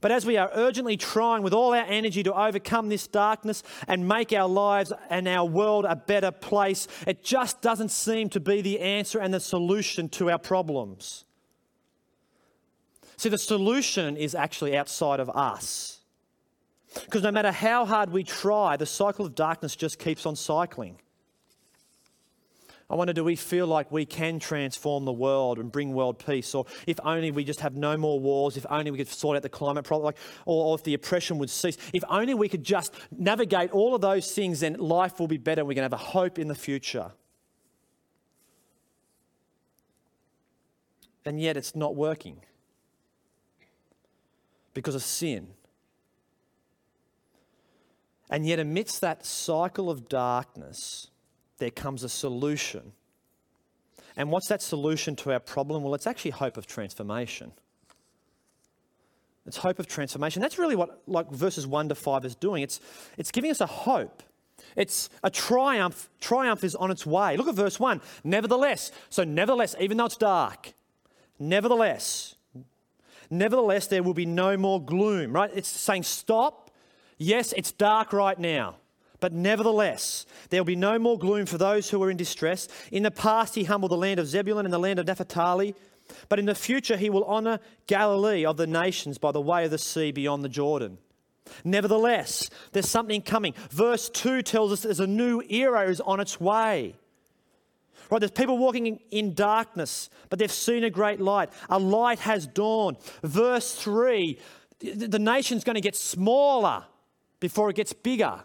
But 0.00 0.12
as 0.12 0.24
we 0.24 0.36
are 0.36 0.50
urgently 0.54 0.96
trying 0.96 1.42
with 1.42 1.52
all 1.52 1.74
our 1.74 1.84
energy 1.86 2.22
to 2.22 2.34
overcome 2.34 2.88
this 2.88 3.06
darkness 3.06 3.62
and 3.86 4.08
make 4.08 4.32
our 4.32 4.48
lives 4.48 4.92
and 5.10 5.28
our 5.28 5.44
world 5.44 5.84
a 5.84 5.96
better 5.96 6.30
place, 6.30 6.88
it 7.06 7.22
just 7.22 7.60
doesn't 7.60 7.90
seem 7.90 8.28
to 8.30 8.40
be 8.40 8.62
the 8.62 8.80
answer 8.80 9.18
and 9.18 9.34
the 9.34 9.40
solution 9.40 10.08
to 10.10 10.30
our 10.30 10.38
problems. 10.38 11.24
See, 13.16 13.28
the 13.28 13.38
solution 13.38 14.16
is 14.16 14.34
actually 14.34 14.76
outside 14.76 15.20
of 15.20 15.28
us. 15.28 16.00
Because 17.04 17.22
no 17.22 17.30
matter 17.30 17.52
how 17.52 17.84
hard 17.84 18.10
we 18.10 18.24
try, 18.24 18.76
the 18.76 18.86
cycle 18.86 19.26
of 19.26 19.34
darkness 19.34 19.76
just 19.76 19.98
keeps 19.98 20.24
on 20.26 20.36
cycling. 20.36 20.98
I 22.90 22.96
wonder, 22.96 23.12
do 23.12 23.22
we 23.22 23.36
feel 23.36 23.68
like 23.68 23.92
we 23.92 24.04
can 24.04 24.40
transform 24.40 25.04
the 25.04 25.12
world 25.12 25.60
and 25.60 25.70
bring 25.70 25.92
world 25.92 26.18
peace? 26.18 26.56
Or 26.56 26.66
if 26.88 26.98
only 27.04 27.30
we 27.30 27.44
just 27.44 27.60
have 27.60 27.76
no 27.76 27.96
more 27.96 28.18
wars, 28.18 28.56
if 28.56 28.66
only 28.68 28.90
we 28.90 28.98
could 28.98 29.06
sort 29.06 29.36
out 29.36 29.42
the 29.42 29.48
climate 29.48 29.84
problem, 29.84 30.06
like, 30.06 30.18
or, 30.44 30.66
or 30.66 30.74
if 30.74 30.82
the 30.82 30.94
oppression 30.94 31.38
would 31.38 31.50
cease, 31.50 31.78
if 31.92 32.02
only 32.08 32.34
we 32.34 32.48
could 32.48 32.64
just 32.64 32.92
navigate 33.16 33.70
all 33.70 33.94
of 33.94 34.00
those 34.00 34.32
things, 34.32 34.60
then 34.60 34.74
life 34.74 35.20
will 35.20 35.28
be 35.28 35.36
better 35.36 35.60
and 35.60 35.68
we 35.68 35.74
can 35.76 35.82
have 35.82 35.92
a 35.92 35.96
hope 35.96 36.36
in 36.36 36.48
the 36.48 36.54
future. 36.54 37.12
And 41.24 41.40
yet 41.40 41.56
it's 41.56 41.76
not 41.76 41.94
working 41.94 42.40
because 44.74 44.96
of 44.96 45.02
sin. 45.02 45.48
And 48.30 48.46
yet, 48.46 48.58
amidst 48.58 49.00
that 49.00 49.26
cycle 49.26 49.90
of 49.90 50.08
darkness, 50.08 51.10
there 51.60 51.70
comes 51.70 52.02
a 52.02 52.08
solution. 52.08 52.92
And 54.16 54.30
what's 54.30 54.48
that 54.48 54.60
solution 54.60 55.14
to 55.16 55.32
our 55.32 55.38
problem? 55.38 55.82
Well, 55.82 55.94
it's 55.94 56.06
actually 56.06 56.32
hope 56.32 56.56
of 56.56 56.66
transformation. 56.66 57.52
It's 59.46 59.56
hope 59.56 59.78
of 59.78 59.86
transformation. 59.86 60.42
That's 60.42 60.58
really 60.58 60.76
what 60.76 61.02
like 61.06 61.30
verses 61.30 61.66
1 61.66 61.88
to 61.88 61.94
5 61.94 62.24
is 62.24 62.34
doing. 62.34 62.62
It's, 62.62 62.80
it's 63.16 63.30
giving 63.30 63.50
us 63.50 63.60
a 63.60 63.66
hope. 63.66 64.22
It's 64.76 65.08
a 65.22 65.30
triumph. 65.30 66.08
Triumph 66.20 66.64
is 66.64 66.74
on 66.74 66.90
its 66.90 67.06
way. 67.06 67.36
Look 67.36 67.48
at 67.48 67.54
verse 67.54 67.80
1. 67.80 68.00
Nevertheless. 68.24 68.92
So, 69.08 69.24
nevertheless, 69.24 69.74
even 69.80 69.96
though 69.96 70.06
it's 70.06 70.16
dark, 70.16 70.72
nevertheless, 71.38 72.34
nevertheless, 73.30 73.86
there 73.86 74.02
will 74.02 74.14
be 74.14 74.26
no 74.26 74.56
more 74.56 74.82
gloom, 74.82 75.32
right? 75.32 75.50
It's 75.54 75.68
saying, 75.68 76.02
stop. 76.02 76.70
Yes, 77.18 77.52
it's 77.56 77.72
dark 77.72 78.12
right 78.12 78.38
now. 78.38 78.76
But 79.20 79.32
nevertheless, 79.32 80.26
there 80.48 80.60
will 80.60 80.66
be 80.66 80.76
no 80.76 80.98
more 80.98 81.18
gloom 81.18 81.46
for 81.46 81.58
those 81.58 81.90
who 81.90 82.02
are 82.02 82.10
in 82.10 82.16
distress. 82.16 82.68
In 82.90 83.02
the 83.02 83.10
past, 83.10 83.54
he 83.54 83.64
humbled 83.64 83.92
the 83.92 83.96
land 83.96 84.18
of 84.18 84.26
Zebulun 84.26 84.64
and 84.64 84.72
the 84.72 84.78
land 84.78 84.98
of 84.98 85.06
Naphtali. 85.06 85.74
But 86.28 86.38
in 86.38 86.46
the 86.46 86.54
future, 86.54 86.96
he 86.96 87.10
will 87.10 87.24
honour 87.24 87.60
Galilee 87.86 88.44
of 88.44 88.56
the 88.56 88.66
nations 88.66 89.18
by 89.18 89.32
the 89.32 89.40
way 89.40 89.64
of 89.64 89.70
the 89.70 89.78
sea 89.78 90.10
beyond 90.10 90.42
the 90.42 90.48
Jordan. 90.48 90.98
Nevertheless, 91.64 92.50
there's 92.72 92.88
something 92.88 93.22
coming. 93.22 93.54
Verse 93.70 94.08
2 94.08 94.42
tells 94.42 94.72
us 94.72 94.80
there's 94.80 95.00
a 95.00 95.06
new 95.06 95.42
era 95.48 95.88
is 95.88 96.00
on 96.00 96.20
its 96.20 96.40
way. 96.40 96.96
Right, 98.10 98.18
there's 98.18 98.32
people 98.32 98.58
walking 98.58 98.98
in, 99.10 99.34
darkness, 99.34 100.10
but 100.30 100.38
they've 100.38 100.50
seen 100.50 100.82
a 100.82 100.90
great 100.90 101.20
light. 101.20 101.50
A 101.68 101.78
light 101.78 102.18
has 102.20 102.46
dawned. 102.46 102.96
Verse 103.22 103.74
3 103.74 104.38
the, 104.80 105.08
the 105.08 105.18
nation's 105.18 105.62
going 105.62 105.74
to 105.74 105.80
get 105.80 105.94
smaller 105.94 106.84
before 107.38 107.70
it 107.70 107.76
gets 107.76 107.92
bigger. 107.92 108.40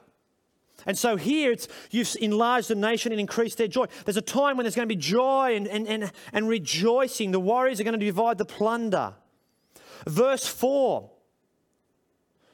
And 0.86 0.98
so 0.98 1.16
here 1.16 1.52
it's 1.52 1.68
you've 1.92 2.16
enlarged 2.22 2.68
the 2.68 2.76
nation 2.76 3.12
and 3.12 3.20
increased 3.20 3.58
their 3.58 3.68
joy. 3.68 3.86
There's 4.06 4.18
a 4.18 4.22
time 4.22 4.58
when 4.58 4.66
there's 4.66 4.76
going 4.76 4.88
to 4.88 4.96
be 4.96 5.00
joy 5.00 5.56
and, 5.56 5.68
and, 5.68 5.88
and, 5.88 6.12
and 6.32 6.48
rejoicing. 6.48 7.32
The 7.32 7.40
warriors 7.40 7.80
are 7.80 7.84
going 7.84 8.00
to 8.00 8.06
divide 8.06 8.38
the 8.38 8.46
plunder. 8.46 9.14
Verse 10.08 10.46
4. 10.46 11.10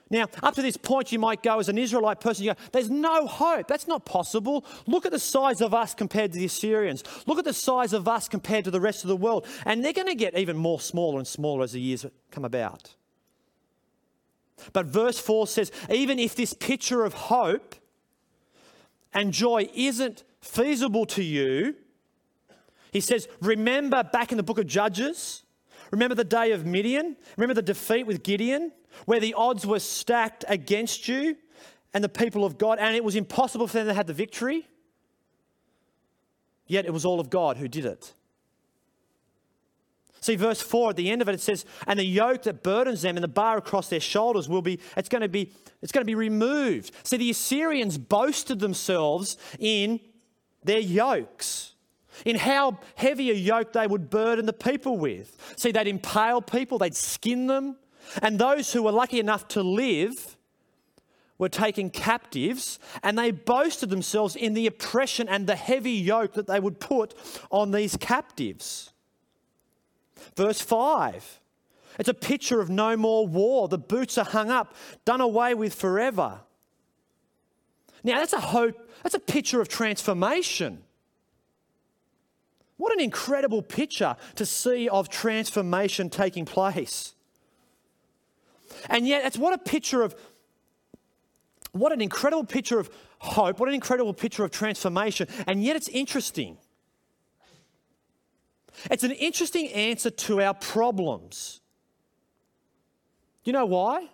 Now, 0.10 0.28
up 0.44 0.56
to 0.56 0.62
this 0.62 0.76
point, 0.76 1.14
you 1.14 1.20
might 1.20 1.42
go 1.42 1.60
as 1.60 1.70
an 1.70 1.78
Israelite 1.78 2.20
person, 2.20 2.44
you 2.44 2.54
go, 2.54 2.60
there's 2.74 2.90
no 2.90 3.26
hope. 3.26 3.70
That's 3.70 3.88
not 3.88 4.04
possible. 4.06 4.66
Look 4.86 5.06
at 5.06 5.14
the 5.14 5.20
size 5.20 5.62
of 5.62 5.74
us 5.74 5.96
compared 5.96 6.34
to 6.34 6.38
the 6.38 6.46
Assyrians. 6.46 7.02
Look 7.28 7.40
at 7.40 7.46
the 7.46 7.54
size 7.54 7.94
of 7.94 8.10
us 8.10 8.28
compared 8.28 8.66
to 8.66 8.72
the 8.72 8.82
rest 8.82 9.06
of 9.06 9.08
the 9.08 9.16
world. 9.16 9.48
And 9.66 9.84
they're 9.84 9.94
going 9.94 10.10
to 10.10 10.16
get 10.16 10.38
even 10.38 10.58
more 10.58 10.82
smaller 10.82 11.18
and 11.18 11.26
smaller 11.26 11.64
as 11.64 11.72
the 11.72 11.80
years 11.80 12.06
come 12.30 12.44
about. 12.44 12.94
But 14.74 14.86
verse 14.86 15.18
4 15.18 15.48
says, 15.48 15.72
even 15.90 16.20
if 16.20 16.36
this 16.36 16.54
picture 16.54 17.06
of 17.06 17.14
hope 17.14 17.76
and 19.22 19.32
joy 19.32 19.70
isn't 19.76 20.24
feasible 20.42 21.06
to 21.06 21.24
you, 21.24 21.76
he 22.92 23.00
says, 23.00 23.28
Remember 23.40 24.04
back 24.04 24.32
in 24.32 24.38
the 24.38 24.44
book 24.44 24.58
of 24.58 24.66
Judges, 24.66 25.44
remember 25.92 26.16
the 26.16 26.24
day 26.24 26.52
of 26.52 26.66
Midian, 26.66 27.16
remember 27.38 27.54
the 27.54 27.62
defeat 27.62 28.08
with 28.08 28.24
Gideon, 28.24 28.72
where 29.06 29.20
the 29.20 29.36
odds 29.36 29.66
were 29.66 29.80
stacked 29.80 30.44
against 30.48 31.08
you 31.08 31.38
and 31.94 32.04
the 32.04 32.10
people 32.10 32.44
of 32.44 32.58
God, 32.58 32.80
and 32.80 32.96
it 32.96 33.04
was 33.04 33.16
impossible 33.16 33.68
for 33.68 33.78
them 33.78 33.88
to 33.88 33.94
have 33.94 34.08
the 34.08 34.14
victory. 34.14 34.68
Yet 36.66 36.86
it 36.86 36.92
was 36.92 37.06
all 37.06 37.20
of 37.20 37.30
God 37.30 37.58
who 37.58 37.68
did 37.68 37.86
it. 37.86 38.14
See, 40.22 40.36
verse 40.36 40.62
4 40.62 40.92
at 40.92 40.96
the 40.96 41.10
end 41.10 41.24
of 41.24 41.30
it, 41.30 41.36
it 41.36 41.42
says, 41.42 41.66
And 41.88 41.98
the 41.98 42.06
yoke 42.06 42.44
that 42.44 42.62
burdens 42.62 43.02
them 43.02 43.18
and 43.18 43.24
the 43.24 43.28
bar 43.28 43.58
across 43.58 43.90
their 43.90 44.00
shoulders 44.00 44.48
will 44.48 44.62
be, 44.62 44.80
it's 44.96 45.10
going 45.10 45.24
to 45.24 45.28
be, 45.28 45.52
it's 45.82 45.92
going 45.92 46.04
to 46.04 46.10
be 46.10 46.16
removed. 46.16 46.92
See, 47.04 47.18
the 47.18 47.32
Assyrians 47.32 47.98
boasted 47.98 48.60
themselves 48.60 49.36
in 49.58 50.00
their 50.64 50.80
yokes, 50.80 51.74
in 52.24 52.36
how 52.36 52.78
heavy 52.96 53.32
a 53.32 53.34
yoke 53.34 53.74
they 53.74 53.88
would 53.88 54.12
burden 54.12 54.46
the 54.46 54.54
people 54.54 55.00
with. 55.00 55.36
See, 55.58 55.72
they'd 55.72 55.88
impale 55.88 56.40
people, 56.42 56.78
they'd 56.78 56.96
skin 56.96 57.48
them, 57.48 57.78
and 58.22 58.38
those 58.38 58.72
who 58.74 58.84
were 58.84 58.92
lucky 58.92 59.20
enough 59.20 59.48
to 59.50 59.64
live 59.64 60.38
were 61.40 61.50
taken 61.50 61.90
captives, 61.90 62.78
and 63.02 63.18
they 63.18 63.32
boasted 63.32 63.90
themselves 63.90 64.36
in 64.36 64.54
the 64.54 64.68
oppression 64.68 65.28
and 65.28 65.48
the 65.48 65.56
heavy 65.56 65.94
yoke 65.94 66.34
that 66.34 66.46
they 66.46 66.60
would 66.60 66.80
put 66.80 67.16
on 67.50 67.72
these 67.72 67.98
captives. 67.98 68.91
Verse 70.36 70.62
5. 70.62 71.40
It's 72.00 72.10
a 72.10 72.14
picture 72.14 72.62
of 72.62 72.70
no 72.70 72.96
more 72.96 73.28
war. 73.28 73.68
The 73.68 73.78
boots 73.78 74.18
are 74.18 74.26
hung 74.26 74.50
up, 74.50 74.76
done 75.06 75.22
away 75.22 75.54
with 75.54 75.74
forever. 75.74 76.40
Now, 78.04 78.20
that's 78.20 78.34
a 78.34 78.40
hope, 78.40 78.76
that's 79.04 79.16
a 79.16 79.20
picture 79.20 79.62
of 79.62 79.68
transformation. 79.68 80.84
What 82.78 82.94
an 82.94 83.00
incredible 83.00 83.62
picture 83.62 84.16
to 84.36 84.46
see 84.46 84.90
of 84.90 85.10
transformation 85.10 86.10
taking 86.10 86.46
place. 86.46 87.14
And 88.90 89.08
yet, 89.08 89.24
it's 89.26 89.38
what 89.38 89.54
a 89.54 89.60
picture 89.60 90.02
of, 90.02 90.16
what 91.74 91.92
an 91.92 92.02
incredible 92.02 92.46
picture 92.46 92.80
of 92.80 92.90
hope, 93.20 93.60
what 93.60 93.70
an 93.70 93.76
incredible 93.76 94.14
picture 94.14 94.44
of 94.44 94.50
transformation. 94.50 95.28
And 95.46 95.64
yet, 95.64 95.76
it's 95.76 95.90
interesting. 95.90 96.58
It's 98.90 99.04
an 99.04 99.12
interesting 99.12 99.70
answer 99.70 100.10
to 100.10 100.42
our 100.42 100.54
problems. 100.54 101.62
Do 103.44 103.50
you 103.50 103.54
know 103.54 103.66
why? 103.66 104.08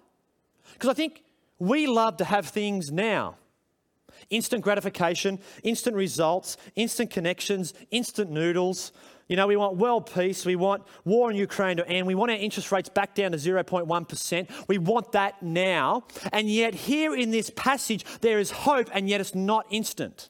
Because 0.74 0.90
I 0.90 0.94
think 0.94 1.24
we 1.60 1.88
love 1.88 2.18
to 2.18 2.26
have 2.26 2.48
things 2.48 2.92
now 2.92 3.38
instant 4.30 4.64
gratification, 4.64 5.40
instant 5.64 5.96
results, 5.96 6.58
instant 6.76 7.10
connections, 7.10 7.74
instant 7.92 8.30
noodles. 8.30 8.92
You 9.28 9.36
know, 9.36 9.48
we 9.48 9.56
want 9.56 9.78
world 9.78 10.12
peace, 10.12 10.46
we 10.46 10.56
want 10.56 10.84
war 11.06 11.30
in 11.30 11.38
Ukraine 11.38 11.78
to 11.78 11.88
end, 11.88 12.08
we 12.08 12.16
want 12.16 12.32
our 12.32 12.38
interest 12.38 12.72
rates 12.72 12.90
back 12.90 13.14
down 13.14 13.32
to 13.32 13.38
0.1%. 13.38 14.50
We 14.68 14.78
want 14.78 15.12
that 15.14 15.42
now. 15.44 16.06
And 16.32 16.50
yet, 16.50 16.74
here 16.74 17.16
in 17.16 17.32
this 17.32 17.50
passage, 17.50 18.06
there 18.22 18.40
is 18.40 18.52
hope, 18.52 18.90
and 18.94 19.10
yet 19.10 19.22
it's 19.22 19.36
not 19.36 19.66
instant. 19.70 20.30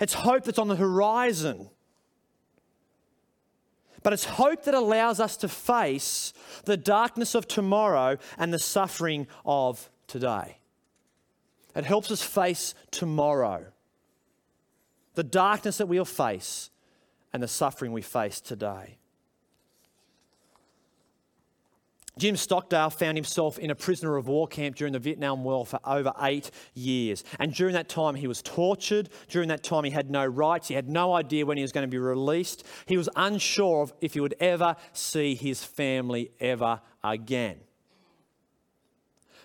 It's 0.00 0.14
hope 0.14 0.44
that's 0.44 0.58
on 0.58 0.68
the 0.68 0.76
horizon. 0.76 1.68
But 4.02 4.12
it's 4.12 4.24
hope 4.24 4.64
that 4.64 4.74
allows 4.74 5.20
us 5.20 5.36
to 5.38 5.48
face 5.48 6.32
the 6.64 6.76
darkness 6.76 7.34
of 7.34 7.46
tomorrow 7.46 8.18
and 8.36 8.52
the 8.52 8.58
suffering 8.58 9.28
of 9.44 9.90
today. 10.06 10.58
It 11.74 11.84
helps 11.84 12.10
us 12.10 12.22
face 12.22 12.74
tomorrow, 12.90 13.66
the 15.14 15.22
darkness 15.22 15.78
that 15.78 15.86
we'll 15.86 16.04
face, 16.04 16.70
and 17.32 17.42
the 17.42 17.48
suffering 17.48 17.92
we 17.92 18.02
face 18.02 18.40
today. 18.40 18.98
Jim 22.18 22.36
Stockdale 22.36 22.90
found 22.90 23.16
himself 23.16 23.58
in 23.58 23.70
a 23.70 23.74
prisoner 23.74 24.16
of 24.16 24.28
war 24.28 24.46
camp 24.46 24.76
during 24.76 24.92
the 24.92 24.98
Vietnam 24.98 25.44
War 25.44 25.64
for 25.64 25.80
over 25.84 26.12
eight 26.20 26.50
years. 26.74 27.24
And 27.38 27.54
during 27.54 27.72
that 27.72 27.88
time, 27.88 28.16
he 28.16 28.26
was 28.26 28.42
tortured. 28.42 29.08
During 29.28 29.48
that 29.48 29.62
time, 29.62 29.84
he 29.84 29.90
had 29.90 30.10
no 30.10 30.26
rights. 30.26 30.68
He 30.68 30.74
had 30.74 30.90
no 30.90 31.14
idea 31.14 31.46
when 31.46 31.56
he 31.56 31.62
was 31.62 31.72
going 31.72 31.86
to 31.86 31.90
be 31.90 31.98
released. 31.98 32.64
He 32.84 32.98
was 32.98 33.08
unsure 33.16 33.82
of 33.82 33.94
if 34.02 34.12
he 34.12 34.20
would 34.20 34.34
ever 34.40 34.76
see 34.92 35.34
his 35.34 35.64
family 35.64 36.30
ever 36.38 36.80
again. 37.02 37.60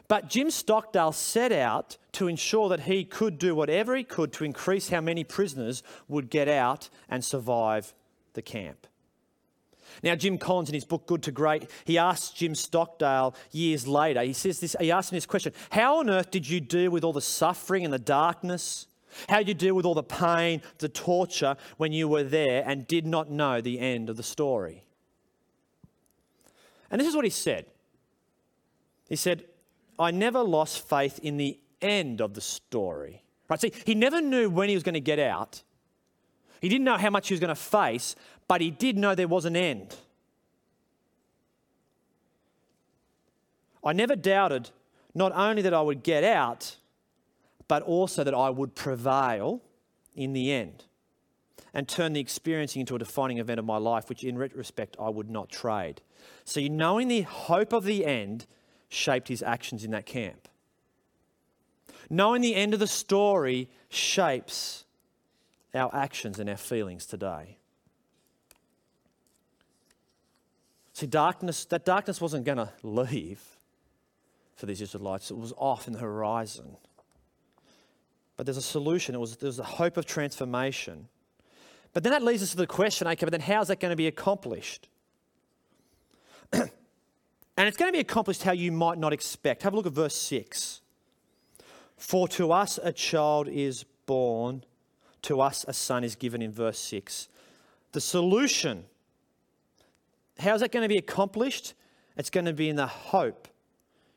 But 0.10 0.30
Jim 0.30 0.51
Stockdale 0.51 1.12
set 1.12 1.51
out 1.51 1.97
to 2.13 2.27
ensure 2.27 2.69
that 2.69 2.82
he 2.82 3.03
could 3.06 3.38
do 3.38 3.56
whatever 3.56 3.95
he 3.95 4.03
could 4.03 4.34
to 4.34 4.45
increase 4.45 4.89
how 4.89 5.01
many 5.01 5.23
prisoners 5.23 5.84
would 6.08 6.30
get 6.30 6.47
out 6.47 6.89
and 7.10 7.23
survive 7.23 7.93
the 8.34 8.41
camp. 8.41 8.87
Now, 10.04 10.15
Jim 10.15 10.38
Collins, 10.38 10.69
in 10.69 10.76
his 10.76 10.86
book 10.86 11.06
Good 11.06 11.23
to 11.23 11.32
Great, 11.32 11.69
he 11.86 11.97
asks 11.97 12.30
Jim 12.30 12.56
Stockdale 12.56 13.36
years 13.52 13.88
later, 13.88 14.21
he 14.21 14.34
says 14.34 14.60
this, 14.60 14.76
he 14.80 14.91
asked 14.91 15.12
him 15.12 15.17
this 15.17 15.26
question 15.26 15.54
How 15.71 16.00
on 16.00 16.10
earth 16.10 16.32
did 16.32 16.50
you 16.50 16.60
deal 16.60 16.91
with 16.91 17.04
all 17.04 17.13
the 17.13 17.21
suffering 17.21 17.86
and 17.86 17.93
the 17.93 18.00
darkness? 18.00 18.88
How 19.30 19.38
did 19.38 19.47
you 19.47 19.54
deal 19.54 19.76
with 19.76 19.86
all 19.86 19.95
the 19.95 20.04
pain, 20.04 20.62
the 20.78 20.89
torture 20.89 21.56
when 21.78 21.91
you 21.91 22.08
were 22.08 22.23
there 22.23 22.63
and 22.65 22.86
did 22.86 23.06
not 23.06 23.32
know 23.32 23.62
the 23.62 23.80
end 23.80 24.10
of 24.10 24.17
the 24.17 24.23
story? 24.23 24.84
And 26.91 27.02
this 27.02 27.08
is 27.08 27.15
what 27.15 27.26
he 27.26 27.32
said. 27.32 27.65
He 29.10 29.15
said, 29.15 29.45
I 29.97 30.12
never 30.12 30.41
lost 30.41 30.88
faith 30.88 31.19
in 31.23 31.38
the 31.38 31.60
end 31.82 32.21
of 32.21 32.34
the 32.34 32.41
story. 32.41 33.23
Right? 33.50 33.60
See, 33.60 33.73
he 33.86 33.95
never 33.95 34.21
knew 34.21 34.50
when 34.50 34.69
he 34.69 34.76
was 34.76 34.84
going 34.84 34.93
to 34.93 35.00
get 35.00 35.19
out. 35.19 35.63
He 36.62 36.69
didn't 36.69 36.86
know 36.86 36.97
how 36.97 37.10
much 37.10 37.28
he 37.28 37.34
was 37.34 37.39
going 37.39 37.50
to 37.50 37.56
face, 37.56 38.15
but 38.48 38.62
he 38.62 38.72
did 38.72 38.98
know 38.98 39.16
there 39.16 39.28
was 39.28 39.46
an 39.46 39.56
end. 39.56 39.96
I 43.84 43.94
never 43.94 44.16
doubted 44.16 44.70
not 45.14 45.32
only 45.34 45.62
that 45.62 45.74
I 45.74 45.82
would 45.82 46.04
get 46.04 46.24
out, 46.24 46.76
but 47.68 47.84
also 47.84 48.24
that 48.24 48.34
I 48.34 48.50
would 48.50 48.76
prevail 48.76 49.62
in 50.16 50.34
the 50.34 50.52
end 50.52 50.86
and 51.74 51.88
turn 51.88 52.14
the 52.14 52.20
experiencing 52.20 52.82
into 52.82 52.96
a 52.96 53.00
defining 53.00 53.38
event 53.38 53.60
of 53.60 53.66
my 53.66 53.78
life, 53.78 54.10
which 54.10 54.24
in 54.24 54.38
retrospect 54.38 54.96
I 55.00 55.10
would 55.10 55.30
not 55.30 55.50
trade. 55.50 56.02
So, 56.44 56.62
knowing 56.62 57.08
the 57.08 57.22
hope 57.22 57.74
of 57.74 57.84
the 57.84 58.06
end 58.06 58.46
shaped 58.90 59.28
his 59.28 59.44
actions 59.44 59.84
in 59.84 59.92
that 59.92 60.06
camp. 60.06 60.48
Knowing 62.10 62.42
the 62.42 62.56
end 62.56 62.74
of 62.74 62.80
the 62.80 62.88
story 62.88 63.70
shapes 63.90 64.86
our 65.74 65.94
actions 65.94 66.40
and 66.40 66.50
our 66.50 66.58
feelings 66.58 67.06
today. 67.06 67.57
See, 70.98 71.06
darkness, 71.06 71.66
that 71.66 71.86
darkness 71.86 72.20
wasn't 72.20 72.44
going 72.44 72.58
to 72.58 72.72
leave 72.82 73.40
for 74.56 74.66
these 74.66 74.82
Israelites, 74.82 75.30
it 75.30 75.38
was 75.38 75.54
off 75.56 75.86
in 75.86 75.94
the 75.94 76.00
horizon. 76.00 76.76
But 78.36 78.48
there's 78.48 78.58
a 78.58 78.64
solution, 78.64 79.14
it 79.14 79.20
was, 79.20 79.38
there 79.38 79.46
was 79.46 79.60
a 79.60 79.64
hope 79.64 79.98
of 79.98 80.08
transformation. 80.08 81.08
But 81.94 82.02
then 82.02 82.14
that 82.14 82.24
leads 82.24 82.42
us 82.42 82.50
to 82.50 82.58
the 82.58 82.66
question 82.66 83.08
okay, 83.10 83.28
but 83.28 83.30
then 83.30 83.42
how's 83.42 83.68
that 83.68 83.80
going 83.80 83.92
to 83.92 83.96
be 83.96 84.08
accomplished? 84.08 84.90
and 86.52 86.72
it's 87.58 87.78
going 87.78 87.90
to 87.90 87.96
be 87.96 88.00
accomplished 88.00 88.42
how 88.42 88.54
you 88.54 88.72
might 88.72 88.98
not 88.98 89.14
expect. 89.14 89.62
Have 89.62 89.74
a 89.74 89.76
look 89.76 89.86
at 89.86 89.94
verse 89.94 90.16
6. 90.16 90.82
For 91.96 92.28
to 92.30 92.52
us 92.52 92.80
a 92.82 92.92
child 92.92 93.48
is 93.50 93.86
born, 94.08 94.64
to 95.22 95.42
us 95.42 95.64
a 95.68 95.74
son 95.74 96.04
is 96.04 96.16
given 96.16 96.42
in 96.42 96.52
verse 96.52 96.80
6. 96.80 97.28
The 97.92 98.02
solution 98.02 98.86
How's 100.39 100.62
that 100.62 100.71
going 100.71 100.84
to 100.84 100.89
be 100.89 100.97
accomplished? 100.97 101.73
It's 102.15 102.30
going 102.30 102.45
to 102.45 102.54
be 102.54 102.69
in 102.69 102.76
the 102.76 102.88
hope 102.88 103.47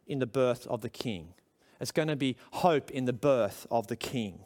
in 0.06 0.18
the 0.18 0.26
birth 0.26 0.66
of 0.66 0.80
the 0.80 0.88
king. 0.88 1.34
It's 1.80 1.92
going 1.92 2.08
to 2.08 2.16
be 2.16 2.36
hope 2.52 2.90
in 2.90 3.04
the 3.04 3.12
birth 3.12 3.66
of 3.70 3.86
the 3.86 3.96
king. 3.96 4.40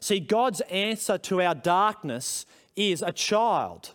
See, 0.00 0.20
God's 0.20 0.60
answer 0.62 1.16
to 1.18 1.40
our 1.40 1.54
darkness 1.54 2.44
is 2.76 3.02
a 3.02 3.12
child. 3.12 3.94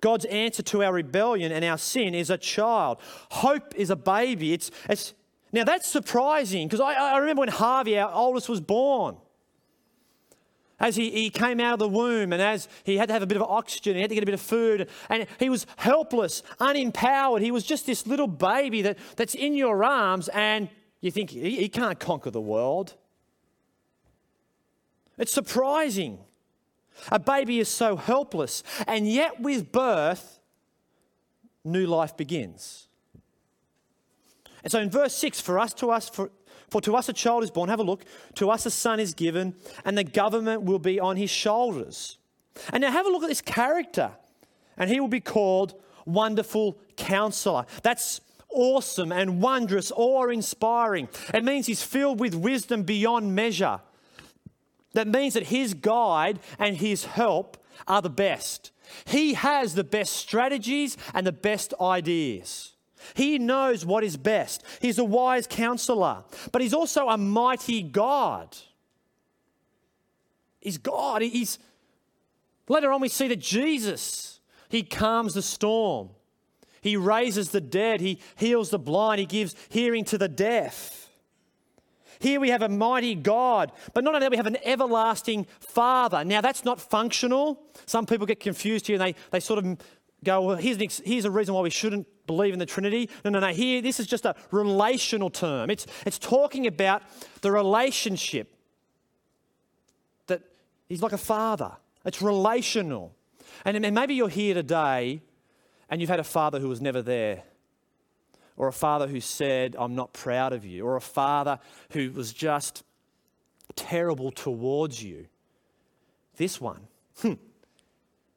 God's 0.00 0.24
answer 0.26 0.62
to 0.64 0.82
our 0.82 0.92
rebellion 0.92 1.52
and 1.52 1.64
our 1.64 1.78
sin 1.78 2.14
is 2.14 2.30
a 2.30 2.38
child. 2.38 2.98
Hope 3.30 3.74
is 3.74 3.90
a 3.90 3.96
baby. 3.96 4.52
It's, 4.52 4.70
it's, 4.88 5.14
now 5.52 5.64
that's 5.64 5.88
surprising 5.88 6.68
because 6.68 6.80
I, 6.80 6.94
I 6.94 7.18
remember 7.18 7.40
when 7.40 7.48
Harvey, 7.48 7.98
our 7.98 8.12
oldest, 8.12 8.48
was 8.48 8.60
born 8.60 9.16
as 10.78 10.96
he, 10.96 11.10
he 11.10 11.30
came 11.30 11.60
out 11.60 11.74
of 11.74 11.78
the 11.78 11.88
womb 11.88 12.32
and 12.32 12.42
as 12.42 12.68
he 12.84 12.96
had 12.96 13.08
to 13.08 13.12
have 13.12 13.22
a 13.22 13.26
bit 13.26 13.36
of 13.36 13.42
oxygen, 13.44 13.94
he 13.94 14.02
had 14.02 14.10
to 14.10 14.14
get 14.14 14.22
a 14.22 14.26
bit 14.26 14.34
of 14.34 14.40
food, 14.40 14.88
and 15.08 15.26
he 15.38 15.48
was 15.48 15.66
helpless, 15.76 16.42
unempowered. 16.60 17.40
He 17.40 17.50
was 17.50 17.64
just 17.64 17.86
this 17.86 18.06
little 18.06 18.26
baby 18.26 18.82
that, 18.82 18.98
that's 19.16 19.34
in 19.34 19.54
your 19.54 19.82
arms, 19.84 20.28
and 20.28 20.68
you 21.00 21.10
think 21.10 21.30
he, 21.30 21.56
he 21.56 21.68
can't 21.68 21.98
conquer 21.98 22.30
the 22.30 22.40
world. 22.40 22.94
It's 25.18 25.32
surprising. 25.32 26.18
A 27.10 27.18
baby 27.18 27.58
is 27.58 27.68
so 27.68 27.96
helpless, 27.96 28.62
and 28.86 29.08
yet 29.08 29.40
with 29.40 29.72
birth, 29.72 30.40
new 31.64 31.86
life 31.86 32.16
begins. 32.16 32.88
And 34.62 34.72
so 34.72 34.80
in 34.80 34.90
verse 34.90 35.14
6, 35.14 35.40
for 35.40 35.58
us 35.58 35.72
to 35.74 35.90
us, 35.90 36.08
for, 36.08 36.30
for 36.70 36.80
to 36.82 36.96
us 36.96 37.08
a 37.08 37.12
child 37.12 37.44
is 37.44 37.50
born, 37.50 37.68
have 37.68 37.80
a 37.80 37.84
look, 37.84 38.04
to 38.34 38.50
us 38.50 38.66
a 38.66 38.70
son 38.70 39.00
is 39.00 39.14
given, 39.14 39.54
and 39.84 39.96
the 39.96 40.04
government 40.04 40.62
will 40.62 40.78
be 40.78 40.98
on 40.98 41.16
his 41.16 41.30
shoulders. 41.30 42.18
And 42.72 42.80
now 42.80 42.90
have 42.90 43.06
a 43.06 43.10
look 43.10 43.22
at 43.22 43.28
this 43.28 43.42
character, 43.42 44.12
and 44.76 44.90
he 44.90 45.00
will 45.00 45.08
be 45.08 45.20
called 45.20 45.74
Wonderful 46.04 46.78
Counselor. 46.96 47.66
That's 47.82 48.20
awesome 48.50 49.12
and 49.12 49.40
wondrous, 49.42 49.92
awe 49.94 50.28
inspiring. 50.28 51.08
It 51.34 51.44
means 51.44 51.66
he's 51.66 51.82
filled 51.82 52.20
with 52.20 52.34
wisdom 52.34 52.82
beyond 52.82 53.34
measure. 53.34 53.80
That 54.94 55.08
means 55.08 55.34
that 55.34 55.44
his 55.44 55.74
guide 55.74 56.38
and 56.58 56.76
his 56.76 57.04
help 57.04 57.58
are 57.86 58.00
the 58.00 58.10
best. 58.10 58.70
He 59.04 59.34
has 59.34 59.74
the 59.74 59.84
best 59.84 60.14
strategies 60.14 60.96
and 61.12 61.26
the 61.26 61.32
best 61.32 61.74
ideas. 61.80 62.72
He 63.14 63.38
knows 63.38 63.84
what 63.84 64.04
is 64.04 64.16
best. 64.16 64.64
He's 64.80 64.98
a 64.98 65.04
wise 65.04 65.46
counselor, 65.46 66.24
but 66.52 66.62
he's 66.62 66.74
also 66.74 67.08
a 67.08 67.16
mighty 67.16 67.82
God. 67.82 68.56
He's 70.60 70.78
God. 70.78 71.22
He's 71.22 71.58
later 72.68 72.92
on 72.92 73.00
we 73.00 73.08
see 73.08 73.28
that 73.28 73.40
Jesus, 73.40 74.40
he 74.68 74.82
calms 74.82 75.34
the 75.34 75.42
storm. 75.42 76.10
He 76.80 76.96
raises 76.96 77.50
the 77.50 77.60
dead, 77.60 78.00
he 78.00 78.20
heals 78.36 78.70
the 78.70 78.78
blind, 78.78 79.18
he 79.18 79.26
gives 79.26 79.56
hearing 79.68 80.04
to 80.04 80.18
the 80.18 80.28
deaf. 80.28 81.08
Here 82.18 82.40
we 82.40 82.50
have 82.50 82.62
a 82.62 82.68
mighty 82.68 83.14
God, 83.14 83.72
but 83.92 84.04
not 84.04 84.14
only 84.14 84.24
that, 84.24 84.30
we 84.30 84.36
have 84.36 84.46
an 84.46 84.58
everlasting 84.64 85.46
Father. 85.60 86.24
Now, 86.24 86.40
that's 86.40 86.64
not 86.64 86.80
functional. 86.80 87.62
Some 87.86 88.06
people 88.06 88.26
get 88.26 88.40
confused 88.40 88.86
here 88.86 88.94
and 88.94 89.02
they, 89.02 89.14
they 89.30 89.40
sort 89.40 89.58
of 89.58 89.78
go, 90.24 90.42
well, 90.42 90.56
here's, 90.56 90.78
an, 90.78 90.88
here's 91.04 91.24
a 91.24 91.30
reason 91.30 91.54
why 91.54 91.60
we 91.60 91.70
shouldn't 91.70 92.06
believe 92.26 92.52
in 92.52 92.58
the 92.58 92.66
Trinity. 92.66 93.08
No, 93.24 93.30
no, 93.30 93.40
no. 93.40 93.48
Here, 93.48 93.80
this 93.80 94.00
is 94.00 94.06
just 94.06 94.24
a 94.24 94.34
relational 94.50 95.30
term. 95.30 95.70
It's, 95.70 95.86
it's 96.04 96.18
talking 96.18 96.66
about 96.66 97.02
the 97.40 97.52
relationship 97.52 98.54
that 100.26 100.42
he's 100.88 101.02
like 101.02 101.12
a 101.12 101.18
father, 101.18 101.72
it's 102.04 102.22
relational. 102.22 103.14
And, 103.64 103.84
and 103.84 103.94
maybe 103.94 104.14
you're 104.14 104.28
here 104.28 104.54
today 104.54 105.22
and 105.88 106.00
you've 106.00 106.10
had 106.10 106.20
a 106.20 106.24
father 106.24 106.60
who 106.60 106.68
was 106.68 106.80
never 106.80 107.02
there 107.02 107.44
or 108.56 108.68
a 108.68 108.72
father 108.72 109.06
who 109.06 109.20
said, 109.20 109.76
I'm 109.78 109.94
not 109.94 110.12
proud 110.12 110.52
of 110.52 110.64
you, 110.64 110.86
or 110.86 110.96
a 110.96 111.00
father 111.00 111.58
who 111.90 112.10
was 112.10 112.32
just 112.32 112.84
terrible 113.74 114.30
towards 114.30 115.02
you. 115.02 115.26
This 116.36 116.60
one 116.60 116.86
hmm, 117.18 117.34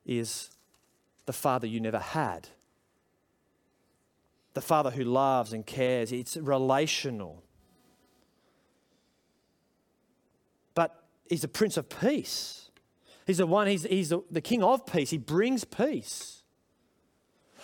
is 0.06 0.50
the 1.26 1.34
father 1.34 1.68
you 1.68 1.80
never 1.80 2.00
had. 2.00 2.50
The 4.60 4.66
father 4.66 4.92
who 4.92 5.06
loves 5.06 5.54
and 5.54 5.66
cares. 5.66 6.12
It's 6.12 6.36
relational. 6.36 7.42
But 10.76 11.02
he's 11.30 11.44
the 11.44 11.48
Prince 11.48 11.78
of 11.78 11.88
Peace. 11.88 12.70
He's 13.26 13.38
the 13.38 13.48
one, 13.48 13.68
he's, 13.68 13.84
he's 13.84 14.10
the, 14.10 14.20
the 14.30 14.42
King 14.42 14.62
of 14.62 14.86
Peace. 14.86 15.12
He 15.12 15.18
brings 15.18 15.64
peace. 15.64 16.44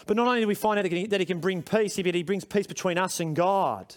But 0.08 0.16
not 0.16 0.26
only 0.26 0.40
do 0.40 0.48
we 0.48 0.56
find 0.56 0.80
out 0.80 0.84
that 0.84 0.92
he, 0.94 1.06
that 1.08 1.20
he 1.20 1.26
can 1.26 1.42
bring 1.42 1.62
peace, 1.62 1.98
but 1.98 2.16
he 2.16 2.24
brings 2.24 2.46
peace 2.46 2.66
between 2.66 2.98
us 2.98 3.20
and 3.20 3.36
God. 3.36 3.94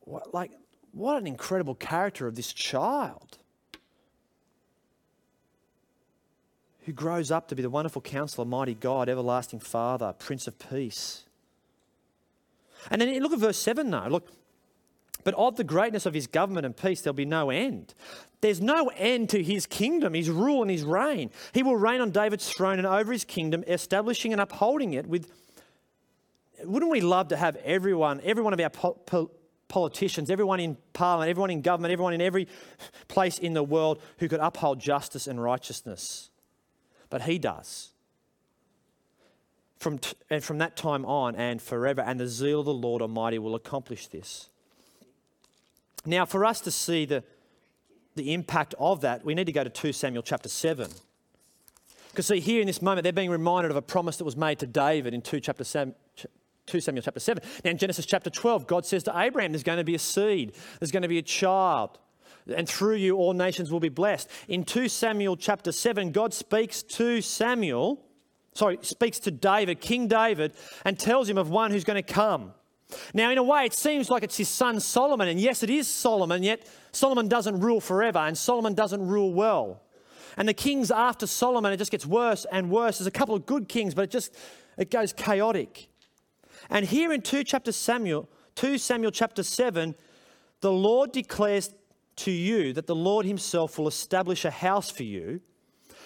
What, 0.00 0.34
like, 0.34 0.50
what 0.90 1.16
an 1.16 1.28
incredible 1.28 1.76
character 1.76 2.26
of 2.26 2.34
this 2.34 2.52
child 2.52 3.38
who 6.88 6.94
grows 6.94 7.30
up 7.30 7.48
to 7.48 7.54
be 7.54 7.60
the 7.60 7.68
wonderful 7.68 8.00
counselor, 8.00 8.46
mighty 8.46 8.72
God, 8.72 9.10
everlasting 9.10 9.60
Father, 9.60 10.14
Prince 10.18 10.46
of 10.46 10.58
Peace. 10.58 11.24
And 12.90 12.98
then 12.98 13.22
look 13.22 13.34
at 13.34 13.40
verse 13.40 13.58
7 13.58 13.90
now. 13.90 14.08
Look, 14.08 14.32
but 15.22 15.34
of 15.34 15.56
the 15.56 15.64
greatness 15.64 16.06
of 16.06 16.14
his 16.14 16.26
government 16.26 16.64
and 16.64 16.74
peace, 16.74 17.02
there'll 17.02 17.12
be 17.12 17.26
no 17.26 17.50
end. 17.50 17.92
There's 18.40 18.62
no 18.62 18.90
end 18.96 19.28
to 19.30 19.42
his 19.42 19.66
kingdom, 19.66 20.14
his 20.14 20.30
rule, 20.30 20.62
and 20.62 20.70
his 20.70 20.82
reign. 20.82 21.30
He 21.52 21.62
will 21.62 21.76
reign 21.76 22.00
on 22.00 22.10
David's 22.10 22.48
throne 22.48 22.78
and 22.78 22.86
over 22.86 23.12
his 23.12 23.24
kingdom, 23.24 23.64
establishing 23.66 24.32
and 24.32 24.40
upholding 24.40 24.94
it 24.94 25.06
with. 25.06 25.30
Wouldn't 26.64 26.90
we 26.90 27.02
love 27.02 27.28
to 27.28 27.36
have 27.36 27.56
everyone, 27.56 28.22
every 28.24 28.42
one 28.42 28.54
of 28.54 28.60
our 28.60 28.70
po- 28.70 28.98
po- 29.04 29.30
politicians, 29.68 30.30
everyone 30.30 30.58
in 30.58 30.78
parliament, 30.94 31.28
everyone 31.28 31.50
in 31.50 31.60
government, 31.60 31.92
everyone 31.92 32.14
in 32.14 32.22
every 32.22 32.48
place 33.08 33.38
in 33.38 33.52
the 33.52 33.62
world 33.62 34.00
who 34.20 34.28
could 34.28 34.40
uphold 34.40 34.80
justice 34.80 35.26
and 35.26 35.42
righteousness? 35.42 36.30
But 37.10 37.22
he 37.22 37.38
does. 37.38 37.90
From 39.78 39.98
t- 39.98 40.14
and 40.28 40.42
from 40.42 40.58
that 40.58 40.76
time 40.76 41.04
on 41.04 41.36
and 41.36 41.62
forever, 41.62 42.02
and 42.02 42.18
the 42.18 42.26
zeal 42.26 42.60
of 42.60 42.66
the 42.66 42.74
Lord 42.74 43.00
Almighty 43.00 43.38
will 43.38 43.54
accomplish 43.54 44.08
this. 44.08 44.48
Now, 46.04 46.24
for 46.24 46.44
us 46.44 46.60
to 46.62 46.70
see 46.70 47.04
the, 47.04 47.22
the 48.16 48.34
impact 48.34 48.74
of 48.78 49.02
that, 49.02 49.24
we 49.24 49.34
need 49.34 49.46
to 49.46 49.52
go 49.52 49.62
to 49.62 49.70
2 49.70 49.92
Samuel 49.92 50.22
chapter 50.22 50.48
7. 50.48 50.90
Because, 52.10 52.26
see, 52.26 52.40
here 52.40 52.60
in 52.60 52.66
this 52.66 52.82
moment, 52.82 53.04
they're 53.04 53.12
being 53.12 53.30
reminded 53.30 53.70
of 53.70 53.76
a 53.76 53.82
promise 53.82 54.16
that 54.16 54.24
was 54.24 54.36
made 54.36 54.58
to 54.60 54.66
David 54.66 55.14
in 55.14 55.22
2, 55.22 55.40
chapter 55.40 55.64
7, 55.64 55.94
2 56.66 56.80
Samuel 56.80 57.02
chapter 57.02 57.20
7. 57.20 57.42
Now, 57.64 57.70
in 57.70 57.78
Genesis 57.78 58.06
chapter 58.06 58.30
12, 58.30 58.66
God 58.66 58.84
says 58.86 59.02
to 59.04 59.18
Abraham, 59.18 59.52
There's 59.52 59.62
going 59.62 59.78
to 59.78 59.84
be 59.84 59.94
a 59.94 60.00
seed, 60.00 60.52
there's 60.80 60.90
going 60.90 61.02
to 61.02 61.08
be 61.08 61.18
a 61.18 61.22
child, 61.22 61.98
and 62.54 62.68
through 62.68 62.96
you 62.96 63.16
all 63.16 63.32
nations 63.32 63.70
will 63.70 63.80
be 63.80 63.88
blessed. 63.88 64.28
In 64.48 64.64
2 64.64 64.88
Samuel 64.88 65.36
chapter 65.36 65.72
7, 65.72 66.12
God 66.12 66.32
speaks 66.32 66.82
to 66.82 67.20
Samuel, 67.20 68.04
sorry, 68.54 68.78
speaks 68.82 69.18
to 69.20 69.30
David, 69.30 69.80
King 69.80 70.08
David, 70.08 70.52
and 70.84 70.98
tells 70.98 71.28
him 71.28 71.38
of 71.38 71.50
one 71.50 71.70
who's 71.70 71.84
going 71.84 72.02
to 72.02 72.12
come. 72.12 72.52
Now, 73.12 73.30
in 73.30 73.38
a 73.38 73.42
way, 73.42 73.64
it 73.64 73.74
seems 73.74 74.08
like 74.08 74.22
it's 74.22 74.36
his 74.36 74.48
son 74.48 74.80
Solomon, 74.80 75.28
and 75.28 75.38
yes, 75.38 75.62
it 75.62 75.70
is 75.70 75.86
Solomon, 75.86 76.42
yet 76.42 76.66
Solomon 76.92 77.28
doesn't 77.28 77.60
rule 77.60 77.80
forever, 77.80 78.18
and 78.18 78.36
Solomon 78.36 78.74
doesn't 78.74 79.06
rule 79.06 79.34
well. 79.34 79.82
And 80.36 80.48
the 80.48 80.54
kings 80.54 80.90
after 80.90 81.26
Solomon, 81.26 81.72
it 81.72 81.76
just 81.78 81.90
gets 81.90 82.06
worse 82.06 82.46
and 82.50 82.70
worse. 82.70 82.98
There's 82.98 83.06
a 83.06 83.10
couple 83.10 83.34
of 83.34 83.44
good 83.44 83.68
kings, 83.68 83.94
but 83.94 84.02
it 84.02 84.10
just 84.10 84.34
it 84.78 84.90
goes 84.90 85.12
chaotic. 85.12 85.88
And 86.70 86.86
here 86.86 87.12
in 87.12 87.22
2 87.22 87.44
chapter 87.44 87.72
Samuel, 87.72 88.28
2 88.54 88.78
Samuel 88.78 89.10
chapter 89.10 89.42
7, 89.42 89.94
the 90.60 90.72
Lord 90.72 91.12
declares 91.12 91.74
to 92.18 92.30
you 92.30 92.72
that 92.72 92.86
the 92.86 92.94
Lord 92.94 93.26
himself 93.26 93.78
will 93.78 93.88
establish 93.88 94.44
a 94.44 94.50
house 94.50 94.90
for 94.90 95.02
you. 95.02 95.40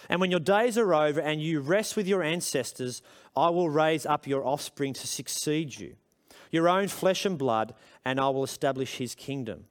And 0.09 0.21
when 0.21 0.31
your 0.31 0.41
days 0.41 0.77
are 0.79 0.95
over 0.95 1.21
and 1.21 1.41
you 1.41 1.61
rest 1.61 1.97
with 1.97 2.07
your 2.07 2.23
ancestors, 2.23 3.03
I 3.37 3.51
will 3.51 3.71
raise 3.71 4.05
up 4.05 4.27
your 4.27 4.47
offspring 4.47 4.93
to 4.95 5.07
succeed 5.07 5.79
you 5.79 5.97
your 6.53 6.69
own 6.69 6.87
flesh 6.87 7.25
and 7.25 7.37
blood, 7.37 7.75
and 8.05 8.21
I 8.21 8.29
will 8.29 8.45
establish 8.45 8.99
his 8.99 9.17
kingdom. 9.17 9.65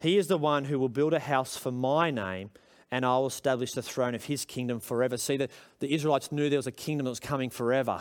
He 0.00 0.16
is 0.16 0.26
the 0.26 0.38
one 0.38 0.64
who 0.64 0.78
will 0.80 0.88
build 0.88 1.12
a 1.12 1.20
house 1.20 1.56
for 1.56 1.70
my 1.70 2.10
name, 2.10 2.50
and 2.90 3.04
I 3.04 3.18
will 3.18 3.26
establish 3.26 3.72
the 3.72 3.82
throne 3.82 4.14
of 4.14 4.24
his 4.24 4.44
kingdom 4.44 4.80
forever. 4.80 5.16
See, 5.16 5.36
the, 5.36 5.48
the 5.78 5.94
Israelites 5.94 6.32
knew 6.32 6.48
there 6.48 6.58
was 6.58 6.66
a 6.66 6.72
kingdom 6.72 7.04
that 7.04 7.10
was 7.10 7.20
coming 7.20 7.50
forever. 7.50 8.00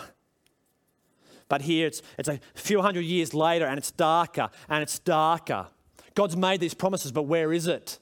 But 1.49 1.63
here 1.63 1.87
it's, 1.87 2.01
it's 2.17 2.29
a 2.29 2.39
few 2.55 2.81
hundred 2.81 3.01
years 3.01 3.33
later, 3.33 3.65
and 3.65 3.77
it's 3.77 3.91
darker 3.91 4.49
and 4.69 4.81
it's 4.81 4.97
darker. 4.97 5.67
God's 6.13 6.35
made 6.35 6.59
these 6.59 6.73
promises, 6.73 7.11
but 7.11 7.23
where 7.23 7.53
is 7.53 7.67
it? 7.67 7.99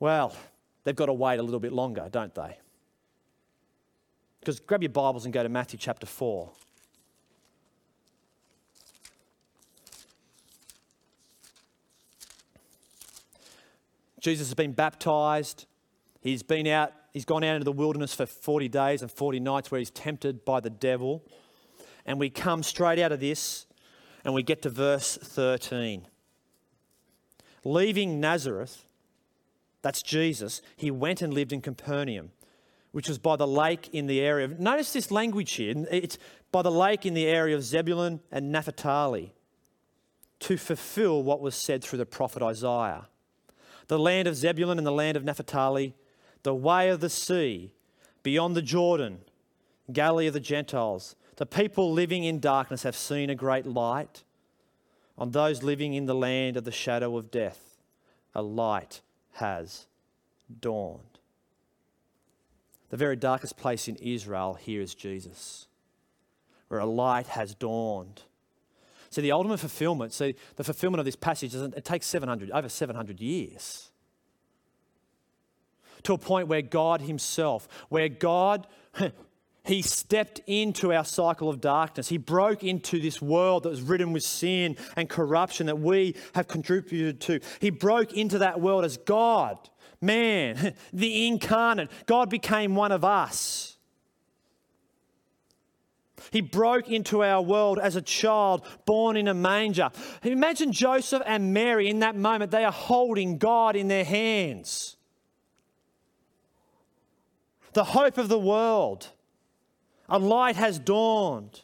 Well, 0.00 0.34
they've 0.84 0.94
got 0.94 1.06
to 1.06 1.12
wait 1.12 1.38
a 1.38 1.42
little 1.42 1.60
bit 1.60 1.72
longer, 1.72 2.08
don't 2.10 2.34
they? 2.34 2.58
Because 4.40 4.60
grab 4.60 4.82
your 4.82 4.90
Bibles 4.90 5.24
and 5.24 5.34
go 5.34 5.42
to 5.42 5.48
Matthew 5.48 5.78
chapter 5.78 6.06
4. 6.06 6.50
Jesus 14.20 14.48
has 14.48 14.54
been 14.54 14.72
baptized. 14.72 15.66
He's 16.20 16.42
been 16.42 16.66
out, 16.66 16.92
he's 17.12 17.24
gone 17.24 17.44
out 17.44 17.54
into 17.54 17.64
the 17.64 17.72
wilderness 17.72 18.14
for 18.14 18.26
40 18.26 18.68
days 18.68 19.02
and 19.02 19.10
40 19.10 19.40
nights 19.40 19.70
where 19.70 19.78
he's 19.78 19.90
tempted 19.90 20.44
by 20.44 20.60
the 20.60 20.70
devil. 20.70 21.24
And 22.08 22.18
we 22.18 22.28
come 22.28 22.64
straight 22.64 22.98
out 22.98 23.12
of 23.12 23.20
this 23.20 23.66
and 24.24 24.34
we 24.34 24.42
get 24.42 24.62
to 24.62 24.70
verse 24.70 25.16
13. 25.22 26.08
Leaving 27.62 28.18
Nazareth, 28.18 28.84
that's 29.82 30.02
Jesus, 30.02 30.60
he 30.74 30.90
went 30.90 31.22
and 31.22 31.32
lived 31.32 31.52
in 31.52 31.60
Capernaum 31.60 32.32
which 32.92 33.08
was 33.08 33.18
by 33.18 33.36
the 33.36 33.46
lake 33.46 33.88
in 33.92 34.06
the 34.06 34.20
area 34.20 34.44
of, 34.44 34.58
notice 34.58 34.92
this 34.92 35.10
language 35.10 35.52
here, 35.52 35.74
it's 35.90 36.18
by 36.50 36.62
the 36.62 36.70
lake 36.70 37.04
in 37.04 37.14
the 37.14 37.26
area 37.26 37.54
of 37.54 37.62
Zebulun 37.62 38.20
and 38.32 38.50
Naphtali, 38.50 39.34
to 40.40 40.56
fulfill 40.56 41.22
what 41.22 41.40
was 41.40 41.54
said 41.54 41.82
through 41.82 41.98
the 41.98 42.06
prophet 42.06 42.42
Isaiah. 42.42 43.06
The 43.88 43.98
land 43.98 44.28
of 44.28 44.36
Zebulun 44.36 44.78
and 44.78 44.86
the 44.86 44.92
land 44.92 45.16
of 45.16 45.24
Naphtali, 45.24 45.94
the 46.42 46.54
way 46.54 46.88
of 46.88 47.00
the 47.00 47.10
sea, 47.10 47.74
beyond 48.22 48.54
the 48.54 48.62
Jordan, 48.62 49.18
Galilee 49.92 50.26
of 50.26 50.34
the 50.34 50.40
Gentiles. 50.40 51.16
The 51.38 51.46
people 51.46 51.92
living 51.92 52.24
in 52.24 52.40
darkness 52.40 52.82
have 52.82 52.96
seen 52.96 53.30
a 53.30 53.34
great 53.36 53.64
light. 53.64 54.24
On 55.16 55.30
those 55.30 55.62
living 55.62 55.94
in 55.94 56.06
the 56.06 56.14
land 56.14 56.56
of 56.56 56.64
the 56.64 56.72
shadow 56.72 57.16
of 57.16 57.30
death, 57.30 57.76
a 58.34 58.42
light 58.42 59.00
has 59.34 59.86
dawned. 60.60 61.20
The 62.90 62.96
very 62.96 63.14
darkest 63.14 63.56
place 63.56 63.86
in 63.86 63.94
Israel, 63.96 64.54
here 64.54 64.80
is 64.80 64.96
Jesus, 64.96 65.68
where 66.66 66.80
a 66.80 66.86
light 66.86 67.28
has 67.28 67.54
dawned. 67.54 68.22
See, 69.10 69.22
the 69.22 69.30
ultimate 69.30 69.60
fulfillment, 69.60 70.12
see, 70.12 70.34
the 70.56 70.64
fulfillment 70.64 70.98
of 70.98 71.04
this 71.04 71.16
passage, 71.16 71.54
it 71.54 71.84
takes 71.84 72.06
700, 72.06 72.50
over 72.50 72.68
700 72.68 73.20
years. 73.20 73.90
To 76.02 76.14
a 76.14 76.18
point 76.18 76.48
where 76.48 76.62
God 76.62 77.02
Himself, 77.02 77.68
where 77.90 78.08
God, 78.08 78.66
he 79.68 79.82
stepped 79.82 80.40
into 80.46 80.92
our 80.94 81.04
cycle 81.04 81.50
of 81.50 81.60
darkness. 81.60 82.08
He 82.08 82.16
broke 82.16 82.64
into 82.64 82.98
this 82.98 83.20
world 83.20 83.64
that 83.64 83.68
was 83.68 83.82
ridden 83.82 84.12
with 84.12 84.22
sin 84.22 84.76
and 84.96 85.08
corruption 85.08 85.66
that 85.66 85.78
we 85.78 86.16
have 86.34 86.48
contributed 86.48 87.20
to. 87.22 87.40
He 87.60 87.68
broke 87.68 88.14
into 88.14 88.38
that 88.38 88.60
world 88.60 88.84
as 88.86 88.96
God, 88.96 89.58
man, 90.00 90.74
the 90.92 91.26
incarnate. 91.26 91.90
God 92.06 92.30
became 92.30 92.76
one 92.76 92.92
of 92.92 93.04
us. 93.04 93.76
He 96.30 96.40
broke 96.40 96.88
into 96.88 97.22
our 97.22 97.42
world 97.42 97.78
as 97.78 97.94
a 97.94 98.02
child 98.02 98.66
born 98.86 99.16
in 99.16 99.28
a 99.28 99.34
manger. 99.34 99.90
Imagine 100.22 100.72
Joseph 100.72 101.22
and 101.26 101.52
Mary 101.52 101.88
in 101.88 102.00
that 102.00 102.16
moment, 102.16 102.50
they 102.50 102.64
are 102.64 102.72
holding 102.72 103.38
God 103.38 103.76
in 103.76 103.88
their 103.88 104.04
hands. 104.04 104.96
The 107.74 107.84
hope 107.84 108.18
of 108.18 108.28
the 108.28 108.38
world. 108.38 109.12
A 110.08 110.18
light 110.18 110.56
has 110.56 110.78
dawned. 110.78 111.62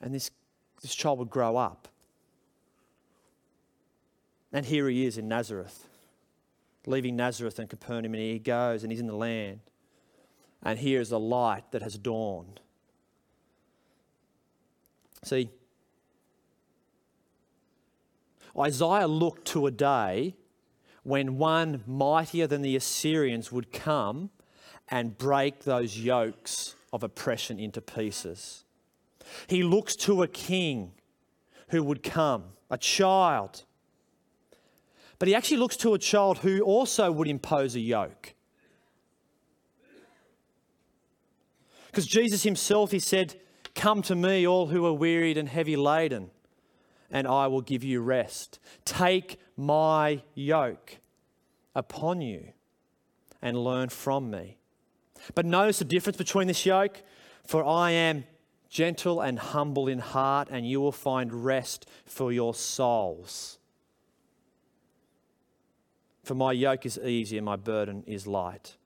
And 0.00 0.14
this, 0.14 0.30
this 0.82 0.94
child 0.94 1.18
would 1.18 1.30
grow 1.30 1.56
up. 1.56 1.88
And 4.52 4.64
here 4.64 4.88
he 4.88 5.06
is 5.06 5.18
in 5.18 5.26
Nazareth 5.26 5.88
leaving 6.86 7.16
Nazareth 7.16 7.58
and 7.58 7.68
Capernaum, 7.68 8.14
and 8.14 8.22
he 8.22 8.38
goes 8.38 8.82
and 8.82 8.92
he's 8.92 9.00
in 9.00 9.06
the 9.06 9.16
land. 9.16 9.60
And 10.62 10.78
here 10.78 11.00
is 11.00 11.12
a 11.12 11.18
light 11.18 11.70
that 11.72 11.82
has 11.82 11.98
dawned. 11.98 12.60
See, 15.24 15.50
Isaiah 18.58 19.06
looked 19.06 19.46
to 19.48 19.66
a 19.66 19.70
day 19.70 20.34
when 21.06 21.38
one 21.38 21.82
mightier 21.86 22.46
than 22.46 22.62
the 22.62 22.76
Assyrians 22.76 23.52
would 23.52 23.72
come 23.72 24.30
and 24.88 25.16
break 25.16 25.64
those 25.64 25.98
yokes 25.98 26.74
of 26.92 27.02
oppression 27.02 27.58
into 27.58 27.80
pieces. 27.80 28.64
He 29.46 29.62
looks 29.62 29.96
to 29.96 30.22
a 30.22 30.28
king 30.28 30.92
who 31.68 31.82
would 31.82 32.02
come, 32.02 32.44
a 32.70 32.78
child 32.78 33.64
but 35.18 35.28
he 35.28 35.34
actually 35.34 35.56
looks 35.56 35.76
to 35.78 35.94
a 35.94 35.98
child 35.98 36.38
who 36.38 36.60
also 36.60 37.10
would 37.10 37.28
impose 37.28 37.74
a 37.74 37.80
yoke. 37.80 38.34
Because 41.86 42.06
Jesus 42.06 42.42
himself, 42.42 42.90
he 42.90 42.98
said, 42.98 43.40
Come 43.74 44.02
to 44.02 44.14
me, 44.14 44.46
all 44.46 44.66
who 44.66 44.84
are 44.84 44.92
wearied 44.92 45.38
and 45.38 45.48
heavy 45.48 45.76
laden, 45.76 46.30
and 47.10 47.26
I 47.26 47.46
will 47.46 47.62
give 47.62 47.82
you 47.82 48.00
rest. 48.00 48.58
Take 48.84 49.38
my 49.56 50.22
yoke 50.34 50.98
upon 51.74 52.20
you 52.20 52.52
and 53.40 53.56
learn 53.56 53.88
from 53.88 54.30
me. 54.30 54.58
But 55.34 55.46
notice 55.46 55.78
the 55.78 55.84
difference 55.84 56.16
between 56.16 56.46
this 56.48 56.66
yoke. 56.66 57.02
For 57.46 57.64
I 57.64 57.92
am 57.92 58.24
gentle 58.68 59.20
and 59.20 59.38
humble 59.38 59.88
in 59.88 60.00
heart, 60.00 60.48
and 60.50 60.68
you 60.68 60.80
will 60.80 60.92
find 60.92 61.44
rest 61.44 61.88
for 62.04 62.32
your 62.32 62.54
souls. 62.54 63.58
For 66.24 66.34
my 66.34 66.50
yoke 66.52 66.84
is 66.84 66.98
easy 66.98 67.38
and 67.38 67.44
my 67.44 67.54
burden 67.54 68.02
is 68.06 68.26
light. 68.26 68.76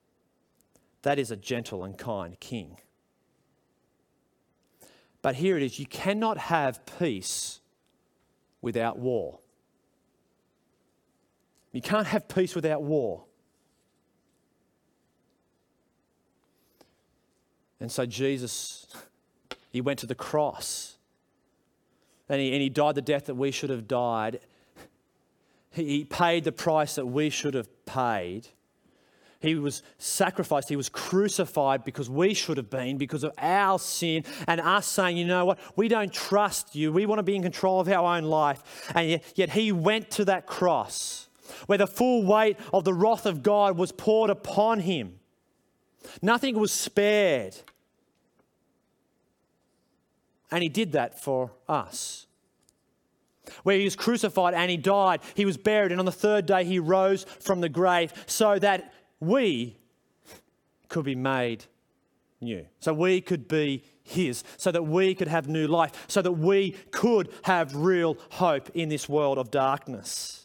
That 1.03 1.19
is 1.19 1.31
a 1.31 1.37
gentle 1.37 1.85
and 1.85 1.97
kind 1.97 2.39
king. 2.39 2.77
But 5.23 5.37
here 5.37 5.57
it 5.57 5.63
is 5.63 5.79
you 5.79 5.87
cannot 5.87 6.37
have 6.37 6.85
peace 6.99 7.61
without 8.61 8.99
war. 8.99 9.39
You 11.73 11.81
can't 11.81 12.07
have 12.07 12.29
peace 12.29 12.55
without 12.55 12.83
war. 12.83 13.25
And 17.81 17.91
so 17.91 18.05
Jesus, 18.05 18.87
he 19.71 19.81
went 19.81 19.99
to 20.01 20.07
the 20.07 20.15
cross 20.15 20.97
and 22.29 22.41
he, 22.41 22.53
and 22.53 22.61
he 22.61 22.69
died 22.69 22.95
the 22.95 23.03
death 23.03 23.27
that 23.27 23.35
we 23.35 23.51
should 23.51 23.71
have 23.71 23.89
died. 23.89 24.41
He 25.71 26.05
paid 26.05 26.45
the 26.45 26.53
price 26.53 26.97
that 26.97 27.07
we 27.07 27.31
should 27.31 27.55
have 27.55 27.69
paid. 27.87 28.49
He 29.41 29.55
was 29.55 29.83
sacrificed. 29.97 30.69
He 30.69 30.77
was 30.77 30.91
crucified 30.91 31.83
because 31.83 32.11
we 32.11 32.35
should 32.35 32.59
have 32.59 32.69
been, 32.69 32.99
because 32.99 33.25
of 33.25 33.33
our 33.39 33.79
sin, 33.79 34.25
and 34.47 34.61
us 34.61 34.87
saying, 34.87 35.17
you 35.17 35.25
know 35.25 35.47
what, 35.47 35.59
we 35.77 35.89
don't 35.89 36.13
trust 36.13 36.75
you. 36.75 36.93
We 36.93 37.07
want 37.07 37.21
to 37.21 37.23
be 37.23 37.35
in 37.35 37.43
control 37.43 37.81
of 37.81 37.89
our 37.89 38.17
own 38.17 38.25
life. 38.25 38.93
And 38.95 39.09
yet, 39.09 39.33
yet 39.37 39.51
He 39.51 39.73
went 39.73 40.11
to 40.13 40.27
that 40.27 40.47
cross 40.47 41.30
where 41.67 41.79
the 41.79 41.87
full 41.87 42.23
weight 42.23 42.57
of 42.73 42.85
the 42.85 42.95
wrath 42.95 43.27
of 43.27 43.43
God 43.43 43.77
was 43.77 43.93
poured 43.93 44.31
upon 44.31 44.81
Him. 44.81 45.19
Nothing 46.23 46.59
was 46.59 46.73
spared. 46.73 47.57
And 50.51 50.63
He 50.63 50.69
did 50.69 50.93
that 50.93 51.21
for 51.21 51.53
us 51.69 52.27
where 53.63 53.77
he 53.77 53.85
was 53.85 53.97
crucified 53.97 54.55
and 54.55 54.71
he 54.71 54.77
died. 54.77 55.21
He 55.35 55.45
was 55.45 55.57
buried, 55.57 55.91
and 55.91 55.99
on 55.99 56.07
the 56.07 56.13
third 56.13 56.47
day 56.47 56.65
he 56.65 56.79
rose 56.79 57.25
from 57.41 57.61
the 57.61 57.69
grave 57.69 58.13
so 58.27 58.59
that 58.59 58.93
we 59.19 59.77
could 60.89 61.05
be 61.05 61.15
made 61.15 61.65
new. 62.41 62.67
So 62.81 62.93
we 62.93 63.21
could 63.21 63.49
be 63.49 63.85
his, 64.03 64.45
so 64.57 64.73
that 64.73 64.83
we 64.83 65.15
could 65.15 65.29
have 65.29 65.49
new 65.49 65.67
life, 65.67 65.93
so 66.09 66.23
that 66.23 66.33
we 66.33 66.73
could 66.91 67.31
have 67.43 67.75
real 67.75 68.17
hope 68.31 68.71
in 68.75 68.89
this 68.89 69.09
world 69.09 69.39
of 69.39 69.51
darkness. 69.51 70.40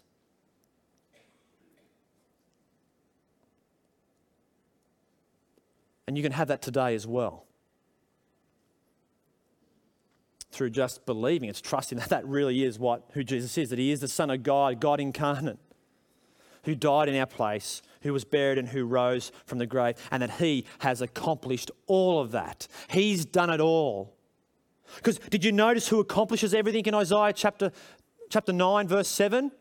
And 6.07 6.17
you 6.17 6.23
can 6.23 6.31
have 6.31 6.47
that 6.49 6.61
today 6.61 6.95
as 6.95 7.07
well. 7.07 7.45
through 10.55 10.69
just 10.69 11.05
believing. 11.05 11.49
It's 11.49 11.61
trusting 11.61 11.97
that 11.99 12.09
that 12.15 12.25
really 12.25 12.63
is 12.63 12.79
what 12.79 13.03
who 13.13 13.23
Jesus 13.23 13.57
is, 13.57 13.69
that 13.69 13.79
he 13.79 13.91
is 13.91 13.99
the 13.99 14.07
Son 14.07 14.29
of 14.31 14.41
God, 14.41 14.79
God 14.79 14.99
incarnate, 14.99 15.59
who 16.63 16.73
died 16.73 17.09
in 17.09 17.15
our 17.17 17.25
place, 17.25 17.81
who 18.01 18.13
was 18.13 18.23
buried 18.23 18.57
and 18.57 18.69
who 18.69 18.85
rose 18.85 19.31
from 19.45 19.59
the 19.59 19.67
grave, 19.67 19.95
and 20.09 20.23
that 20.23 20.31
he 20.31 20.65
has 20.79 21.01
accomplished 21.01 21.69
all 21.85 22.19
of 22.19 22.31
that. 22.31 22.67
He's 22.89 23.25
done 23.25 23.49
it 23.49 23.59
all. 23.59 24.15
Because 24.95 25.19
did 25.19 25.43
you 25.43 25.51
notice 25.51 25.87
who 25.87 25.99
accomplishes 25.99 26.53
everything 26.53 26.85
in 26.85 26.93
Isaiah 26.93 27.33
chapter, 27.33 27.71
chapter 28.29 28.53
9, 28.53 28.87
verse 28.87 29.07
7? 29.07 29.51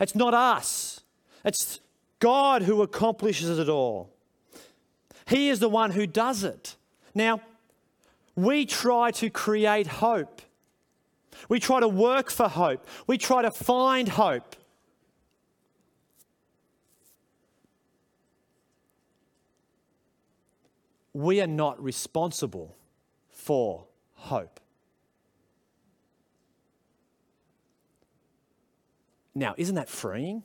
It's 0.00 0.14
not 0.14 0.34
us. 0.34 1.00
It's 1.44 1.80
God 2.18 2.62
who 2.62 2.82
accomplishes 2.82 3.58
it 3.58 3.68
all. 3.68 4.11
He 5.26 5.48
is 5.48 5.60
the 5.60 5.68
one 5.68 5.92
who 5.92 6.06
does 6.06 6.44
it. 6.44 6.76
Now, 7.14 7.40
we 8.34 8.66
try 8.66 9.10
to 9.12 9.30
create 9.30 9.86
hope. 9.86 10.42
We 11.48 11.60
try 11.60 11.80
to 11.80 11.88
work 11.88 12.30
for 12.30 12.48
hope. 12.48 12.86
We 13.06 13.18
try 13.18 13.42
to 13.42 13.50
find 13.50 14.08
hope. 14.08 14.56
We 21.14 21.40
are 21.42 21.46
not 21.46 21.82
responsible 21.82 22.74
for 23.30 23.84
hope. 24.14 24.60
Now, 29.34 29.54
isn't 29.56 29.74
that 29.74 29.88
freeing? 29.88 30.42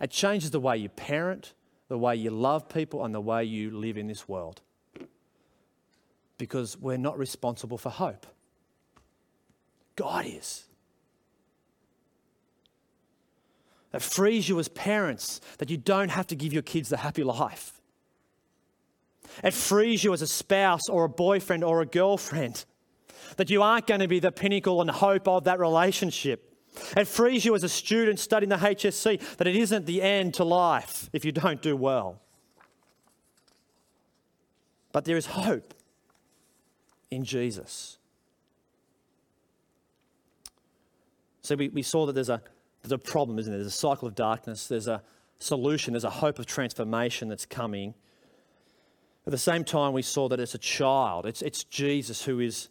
It 0.00 0.10
changes 0.10 0.50
the 0.50 0.60
way 0.60 0.78
you 0.78 0.88
parent, 0.88 1.54
the 1.88 1.98
way 1.98 2.16
you 2.16 2.30
love 2.30 2.68
people, 2.68 3.04
and 3.04 3.14
the 3.14 3.20
way 3.20 3.44
you 3.44 3.70
live 3.70 3.96
in 3.96 4.06
this 4.06 4.28
world 4.28 4.62
because 6.38 6.76
we're 6.76 6.96
not 6.96 7.18
responsible 7.18 7.78
for 7.78 7.90
hope. 7.90 8.26
God 9.96 10.26
is. 10.26 10.64
That 13.92 14.02
frees 14.02 14.48
you 14.48 14.58
as 14.58 14.68
parents 14.68 15.40
that 15.58 15.70
you 15.70 15.76
don't 15.76 16.08
have 16.08 16.26
to 16.28 16.34
give 16.34 16.52
your 16.52 16.62
kids 16.62 16.88
the 16.88 16.96
happy 16.96 17.22
life. 17.22 17.80
It 19.42 19.54
frees 19.54 20.02
you 20.02 20.12
as 20.12 20.22
a 20.22 20.26
spouse 20.26 20.88
or 20.90 21.04
a 21.04 21.08
boyfriend 21.08 21.62
or 21.62 21.80
a 21.80 21.86
girlfriend 21.86 22.64
that 23.36 23.50
you 23.50 23.62
aren't 23.62 23.86
going 23.86 24.00
to 24.00 24.08
be 24.08 24.18
the 24.20 24.32
pinnacle 24.32 24.80
and 24.80 24.90
hope 24.90 25.28
of 25.28 25.44
that 25.44 25.60
relationship. 25.60 26.53
It 26.96 27.06
frees 27.06 27.44
you 27.44 27.54
as 27.54 27.64
a 27.64 27.68
student 27.68 28.18
studying 28.18 28.50
the 28.50 28.56
HSC 28.56 29.36
that 29.36 29.46
it 29.46 29.56
isn't 29.56 29.86
the 29.86 30.02
end 30.02 30.34
to 30.34 30.44
life 30.44 31.08
if 31.12 31.24
you 31.24 31.32
don't 31.32 31.62
do 31.62 31.76
well. 31.76 32.20
But 34.92 35.04
there 35.04 35.16
is 35.16 35.26
hope 35.26 35.74
in 37.10 37.24
Jesus. 37.24 37.98
So 41.42 41.56
we, 41.56 41.68
we 41.68 41.82
saw 41.82 42.06
that 42.06 42.14
there's 42.14 42.30
a, 42.30 42.40
there's 42.82 42.92
a 42.92 42.98
problem, 42.98 43.38
isn't 43.38 43.52
there? 43.52 43.58
There's 43.58 43.72
a 43.72 43.76
cycle 43.76 44.08
of 44.08 44.14
darkness, 44.14 44.66
there's 44.66 44.88
a 44.88 45.02
solution, 45.38 45.92
there's 45.92 46.04
a 46.04 46.10
hope 46.10 46.38
of 46.38 46.46
transformation 46.46 47.28
that's 47.28 47.46
coming. 47.46 47.94
At 49.26 49.30
the 49.30 49.38
same 49.38 49.64
time, 49.64 49.92
we 49.92 50.02
saw 50.02 50.28
that 50.28 50.40
it's 50.40 50.54
a 50.54 50.58
child, 50.58 51.26
it's, 51.26 51.42
it's 51.42 51.64
Jesus 51.64 52.24
who 52.24 52.40
is 52.40 52.68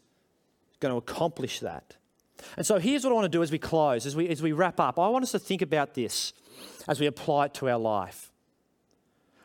going 0.79 0.91
to 0.91 0.97
accomplish 0.97 1.59
that. 1.59 1.97
And 2.57 2.65
so 2.65 2.79
here's 2.79 3.03
what 3.03 3.11
I 3.11 3.13
want 3.13 3.25
to 3.25 3.37
do 3.37 3.43
as 3.43 3.51
we 3.51 3.59
close, 3.59 4.05
as 4.05 4.15
we, 4.15 4.27
as 4.29 4.41
we 4.41 4.51
wrap 4.51 4.79
up. 4.79 4.99
I 4.99 5.07
want 5.07 5.23
us 5.23 5.31
to 5.31 5.39
think 5.39 5.61
about 5.61 5.93
this. 5.93 6.33
as 6.87 6.99
we 6.99 7.05
apply 7.05 7.45
it 7.45 7.53
to 7.55 7.69
our 7.69 7.77
life. 7.77 8.31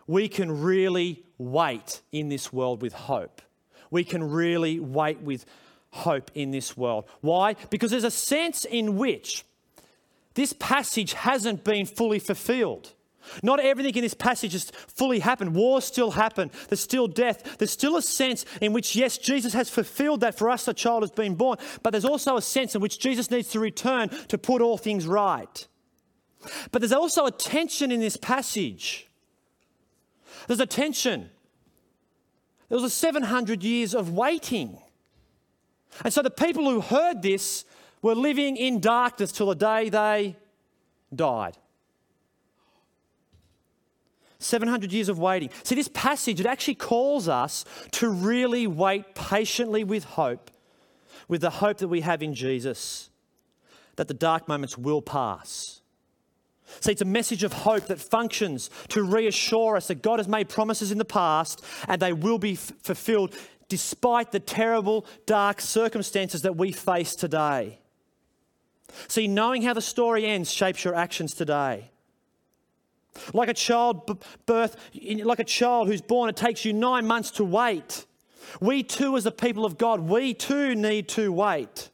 We 0.06 0.28
can 0.28 0.60
really 0.60 1.24
wait 1.36 2.00
in 2.12 2.28
this 2.28 2.52
world 2.52 2.82
with 2.82 2.92
hope. 2.92 3.42
We 3.90 4.04
can 4.04 4.30
really 4.30 4.80
wait 4.80 5.20
with 5.20 5.44
hope 5.90 6.30
in 6.34 6.50
this 6.50 6.76
world. 6.76 7.04
Why? 7.20 7.54
Because 7.70 7.90
there's 7.90 8.04
a 8.04 8.10
sense 8.10 8.64
in 8.64 8.96
which 8.96 9.44
this 10.34 10.52
passage 10.52 11.12
hasn't 11.14 11.64
been 11.64 11.86
fully 11.86 12.18
fulfilled. 12.18 12.92
Not 13.42 13.60
everything 13.60 13.94
in 13.94 14.02
this 14.02 14.14
passage 14.14 14.52
has 14.52 14.70
fully 14.70 15.20
happened. 15.20 15.54
Wars 15.54 15.84
still 15.84 16.12
happen. 16.12 16.50
There's 16.68 16.80
still 16.80 17.06
death. 17.06 17.58
There's 17.58 17.70
still 17.70 17.96
a 17.96 18.02
sense 18.02 18.44
in 18.60 18.72
which, 18.72 18.96
yes, 18.96 19.18
Jesus 19.18 19.52
has 19.52 19.70
fulfilled 19.70 20.20
that 20.20 20.36
for 20.36 20.50
us, 20.50 20.66
a 20.68 20.74
child 20.74 21.02
has 21.02 21.10
been 21.10 21.34
born. 21.34 21.58
But 21.82 21.90
there's 21.90 22.04
also 22.04 22.36
a 22.36 22.42
sense 22.42 22.74
in 22.74 22.80
which 22.80 22.98
Jesus 22.98 23.30
needs 23.30 23.48
to 23.50 23.60
return 23.60 24.08
to 24.28 24.38
put 24.38 24.62
all 24.62 24.78
things 24.78 25.06
right. 25.06 25.66
But 26.70 26.80
there's 26.80 26.92
also 26.92 27.26
a 27.26 27.30
tension 27.30 27.90
in 27.90 28.00
this 28.00 28.16
passage. 28.16 29.08
There's 30.46 30.60
a 30.60 30.66
tension. 30.66 31.30
There 32.68 32.76
was 32.76 32.84
a 32.84 32.90
700 32.90 33.62
years 33.62 33.94
of 33.94 34.12
waiting. 34.12 34.78
And 36.04 36.12
so 36.12 36.22
the 36.22 36.30
people 36.30 36.68
who 36.70 36.80
heard 36.80 37.22
this 37.22 37.64
were 38.02 38.14
living 38.14 38.56
in 38.56 38.80
darkness 38.80 39.32
till 39.32 39.46
the 39.46 39.54
day 39.54 39.88
they 39.88 40.36
died. 41.14 41.56
700 44.38 44.92
years 44.92 45.08
of 45.08 45.18
waiting. 45.18 45.50
See, 45.64 45.74
this 45.74 45.88
passage, 45.88 46.40
it 46.40 46.46
actually 46.46 46.76
calls 46.76 47.28
us 47.28 47.64
to 47.92 48.08
really 48.08 48.66
wait 48.66 49.14
patiently 49.14 49.82
with 49.84 50.04
hope, 50.04 50.50
with 51.26 51.40
the 51.40 51.50
hope 51.50 51.78
that 51.78 51.88
we 51.88 52.02
have 52.02 52.22
in 52.22 52.34
Jesus, 52.34 53.10
that 53.96 54.08
the 54.08 54.14
dark 54.14 54.46
moments 54.46 54.78
will 54.78 55.02
pass. 55.02 55.80
See, 56.80 56.92
it's 56.92 57.02
a 57.02 57.06
message 57.06 57.42
of 57.42 57.52
hope 57.52 57.86
that 57.86 57.98
functions 57.98 58.70
to 58.88 59.02
reassure 59.02 59.76
us 59.76 59.88
that 59.88 60.02
God 60.02 60.18
has 60.18 60.28
made 60.28 60.48
promises 60.48 60.92
in 60.92 60.98
the 60.98 61.04
past 61.04 61.64
and 61.88 62.00
they 62.00 62.12
will 62.12 62.38
be 62.38 62.52
f- 62.52 62.72
fulfilled 62.82 63.34
despite 63.68 64.32
the 64.32 64.40
terrible, 64.40 65.06
dark 65.26 65.60
circumstances 65.60 66.42
that 66.42 66.56
we 66.56 66.72
face 66.72 67.14
today. 67.14 67.78
See, 69.08 69.28
knowing 69.28 69.62
how 69.62 69.74
the 69.74 69.82
story 69.82 70.26
ends 70.26 70.52
shapes 70.52 70.84
your 70.84 70.94
actions 70.94 71.34
today. 71.34 71.90
Like 73.32 73.48
a 73.48 73.54
child 73.54 74.24
birth, 74.46 74.76
like 74.94 75.38
a 75.38 75.44
child 75.44 75.88
who's 75.88 76.00
born, 76.00 76.30
it 76.30 76.36
takes 76.36 76.64
you 76.64 76.72
nine 76.72 77.06
months 77.06 77.30
to 77.32 77.44
wait. 77.44 78.06
We 78.60 78.82
too, 78.82 79.16
as 79.16 79.24
the 79.24 79.32
people 79.32 79.64
of 79.64 79.76
God, 79.78 80.00
we 80.00 80.34
too 80.34 80.74
need 80.74 81.08
to 81.10 81.32
wait. 81.32 81.90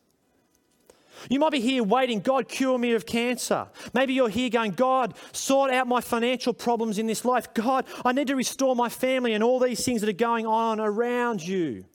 You 1.31 1.39
might 1.39 1.53
be 1.53 1.61
here 1.61 1.83
waiting, 1.83 2.21
God, 2.21 2.49
cure 2.49 2.79
me 2.79 2.93
of 2.93 3.07
cancer. 3.07 3.69
Maybe 3.95 4.13
you're 4.13 4.29
here 4.29 4.51
going, 4.51 4.73
God, 4.73 5.15
sort 5.33 5.71
out 5.71 5.89
my 5.89 6.01
financial 6.01 6.53
problems 6.53 6.99
in 6.99 7.07
this 7.07 7.25
life. 7.25 7.53
God, 7.55 7.87
I 8.05 8.13
need 8.13 8.27
to 8.27 8.37
restore 8.37 8.77
my 8.77 8.89
family 8.89 9.33
and 9.33 9.43
all 9.43 9.59
these 9.59 9.85
things 9.85 10.01
that 10.03 10.11
are 10.11 10.13
going 10.13 10.47
on 10.47 10.81
around 10.81 11.43
you. 11.47 11.87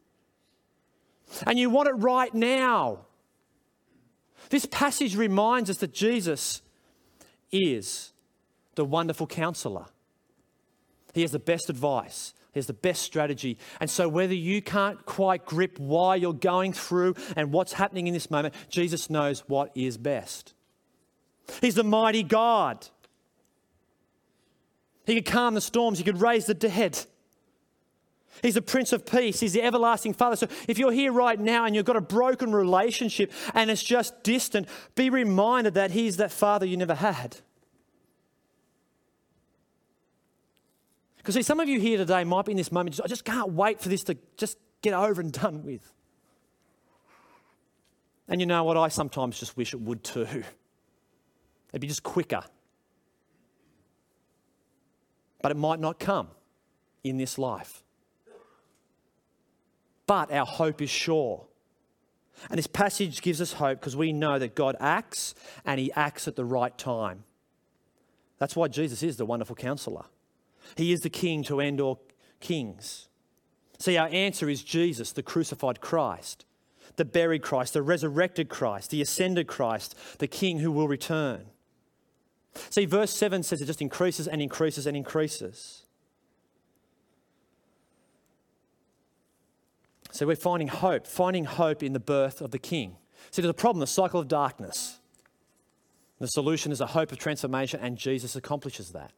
And 1.45 1.59
you 1.59 1.69
want 1.69 1.89
it 1.89 1.93
right 1.93 2.33
now. 2.33 3.05
This 4.49 4.65
passage 4.65 5.15
reminds 5.15 5.69
us 5.69 5.77
that 5.77 5.93
Jesus 5.93 6.63
is 7.51 8.13
the 8.75 8.85
wonderful 8.85 9.27
counselor. 9.27 9.85
He 11.13 11.21
has 11.21 11.31
the 11.31 11.39
best 11.39 11.69
advice. 11.69 12.33
He 12.53 12.59
has 12.59 12.67
the 12.67 12.73
best 12.73 13.03
strategy. 13.03 13.57
And 13.79 13.89
so, 13.89 14.07
whether 14.09 14.33
you 14.33 14.61
can't 14.61 15.05
quite 15.05 15.45
grip 15.45 15.77
why 15.79 16.15
you're 16.15 16.33
going 16.33 16.73
through 16.73 17.15
and 17.35 17.51
what's 17.51 17.73
happening 17.73 18.07
in 18.07 18.13
this 18.13 18.31
moment, 18.31 18.53
Jesus 18.69 19.09
knows 19.09 19.41
what 19.47 19.71
is 19.75 19.97
best. 19.97 20.53
He's 21.61 21.75
the 21.75 21.83
mighty 21.83 22.23
God. 22.23 22.87
He 25.05 25.15
could 25.15 25.25
calm 25.25 25.55
the 25.55 25.61
storms, 25.61 25.97
He 25.97 26.03
could 26.03 26.21
raise 26.21 26.45
the 26.45 26.53
dead. 26.53 26.99
He's 28.41 28.53
the 28.53 28.61
Prince 28.61 28.93
of 28.93 29.05
Peace. 29.05 29.39
He's 29.39 29.53
the 29.53 29.63
everlasting 29.63 30.13
Father. 30.13 30.35
So 30.35 30.47
if 30.67 30.77
you're 30.77 30.93
here 30.93 31.11
right 31.11 31.37
now 31.37 31.65
and 31.65 31.75
you've 31.75 31.85
got 31.85 31.97
a 31.97 32.01
broken 32.01 32.53
relationship 32.53 33.33
and 33.53 33.69
it's 33.69 33.83
just 33.83 34.23
distant, 34.23 34.67
be 34.95 35.09
reminded 35.09 35.73
that 35.73 35.91
He's 35.91 36.17
that 36.17 36.31
Father 36.31 36.65
you 36.65 36.77
never 36.77 36.95
had. 36.95 37.37
Because 41.29 41.45
see, 41.45 41.47
some 41.47 41.59
of 41.59 41.69
you 41.69 41.79
here 41.79 41.95
today 41.99 42.23
might 42.23 42.45
be 42.45 42.53
in 42.53 42.57
this 42.57 42.71
moment, 42.71 42.99
I 43.03 43.07
just 43.07 43.23
can't 43.23 43.51
wait 43.51 43.79
for 43.79 43.87
this 43.87 44.03
to 44.05 44.17
just 44.35 44.57
get 44.81 44.95
over 44.95 45.21
and 45.21 45.31
done 45.31 45.63
with. 45.63 45.93
And 48.27 48.41
you 48.41 48.47
know 48.47 48.63
what? 48.63 48.77
I 48.77 48.87
sometimes 48.87 49.39
just 49.39 49.55
wish 49.55 49.75
it 49.75 49.79
would 49.79 50.03
too. 50.03 50.25
It'd 51.69 51.81
be 51.81 51.85
just 51.85 52.01
quicker. 52.01 52.41
But 55.43 55.51
it 55.51 55.57
might 55.57 55.79
not 55.79 55.99
come 55.99 56.29
in 57.03 57.17
this 57.17 57.37
life. 57.37 57.83
But 60.07 60.31
our 60.31 60.47
hope 60.47 60.81
is 60.81 60.89
sure. 60.89 61.45
And 62.49 62.57
this 62.57 62.65
passage 62.65 63.21
gives 63.21 63.39
us 63.39 63.53
hope 63.53 63.79
because 63.79 63.95
we 63.95 64.13
know 64.13 64.39
that 64.39 64.55
God 64.55 64.77
acts 64.79 65.35
and 65.63 65.79
He 65.79 65.91
acts 65.91 66.27
at 66.27 66.35
the 66.35 66.43
right 66.43 66.75
time. 66.75 67.23
That's 68.39 68.55
why 68.55 68.67
Jesus 68.67 69.03
is 69.03 69.17
the 69.17 69.27
wonderful 69.27 69.55
counselor. 69.55 70.05
He 70.75 70.91
is 70.91 71.01
the 71.01 71.09
king 71.09 71.43
to 71.43 71.59
end 71.59 71.81
all 71.81 72.01
kings. 72.39 73.07
See, 73.79 73.97
our 73.97 74.07
answer 74.09 74.49
is 74.49 74.63
Jesus, 74.63 75.11
the 75.11 75.23
crucified 75.23 75.79
Christ, 75.79 76.45
the 76.97 77.05
buried 77.05 77.41
Christ, 77.41 77.73
the 77.73 77.81
resurrected 77.81 78.49
Christ, 78.49 78.91
the 78.91 79.01
ascended 79.01 79.47
Christ, 79.47 79.95
the 80.19 80.27
king 80.27 80.59
who 80.59 80.71
will 80.71 80.87
return. 80.87 81.45
See, 82.69 82.85
verse 82.85 83.11
7 83.11 83.43
says 83.43 83.61
it 83.61 83.65
just 83.65 83.81
increases 83.81 84.27
and 84.27 84.41
increases 84.41 84.85
and 84.85 84.97
increases. 84.97 85.83
So 90.11 90.25
we're 90.25 90.35
finding 90.35 90.67
hope, 90.67 91.07
finding 91.07 91.45
hope 91.45 91.83
in 91.83 91.93
the 91.93 91.99
birth 91.99 92.41
of 92.41 92.51
the 92.51 92.59
king. 92.59 92.97
See, 93.31 93.41
there's 93.41 93.51
a 93.51 93.53
problem, 93.53 93.79
the 93.79 93.87
cycle 93.87 94.19
of 94.19 94.27
darkness. 94.27 94.99
The 96.19 96.27
solution 96.27 96.71
is 96.71 96.81
a 96.81 96.87
hope 96.87 97.11
of 97.11 97.17
transformation, 97.17 97.79
and 97.81 97.97
Jesus 97.97 98.35
accomplishes 98.35 98.91
that. 98.91 99.11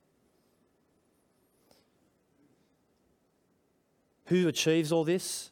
Who 4.31 4.47
achieves 4.47 4.93
all 4.93 5.03
this? 5.03 5.51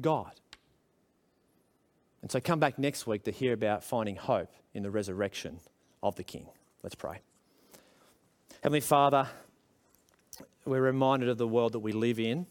God. 0.00 0.32
And 2.22 2.30
so 2.30 2.40
come 2.40 2.58
back 2.58 2.76
next 2.76 3.06
week 3.06 3.22
to 3.22 3.30
hear 3.30 3.52
about 3.52 3.84
finding 3.84 4.16
hope 4.16 4.50
in 4.74 4.82
the 4.82 4.90
resurrection 4.90 5.60
of 6.02 6.16
the 6.16 6.24
King. 6.24 6.48
Let's 6.82 6.96
pray. 6.96 7.20
Heavenly 8.64 8.80
Father, 8.80 9.28
we're 10.64 10.82
reminded 10.82 11.28
of 11.28 11.38
the 11.38 11.46
world 11.46 11.70
that 11.70 11.78
we 11.78 11.92
live 11.92 12.18
in. 12.18 12.46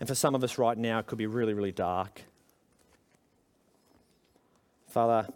And 0.00 0.08
for 0.08 0.14
some 0.14 0.34
of 0.34 0.42
us 0.42 0.56
right 0.56 0.78
now, 0.78 1.00
it 1.00 1.06
could 1.06 1.18
be 1.18 1.26
really, 1.26 1.52
really 1.52 1.72
dark. 1.72 2.22
Father, 4.88 5.28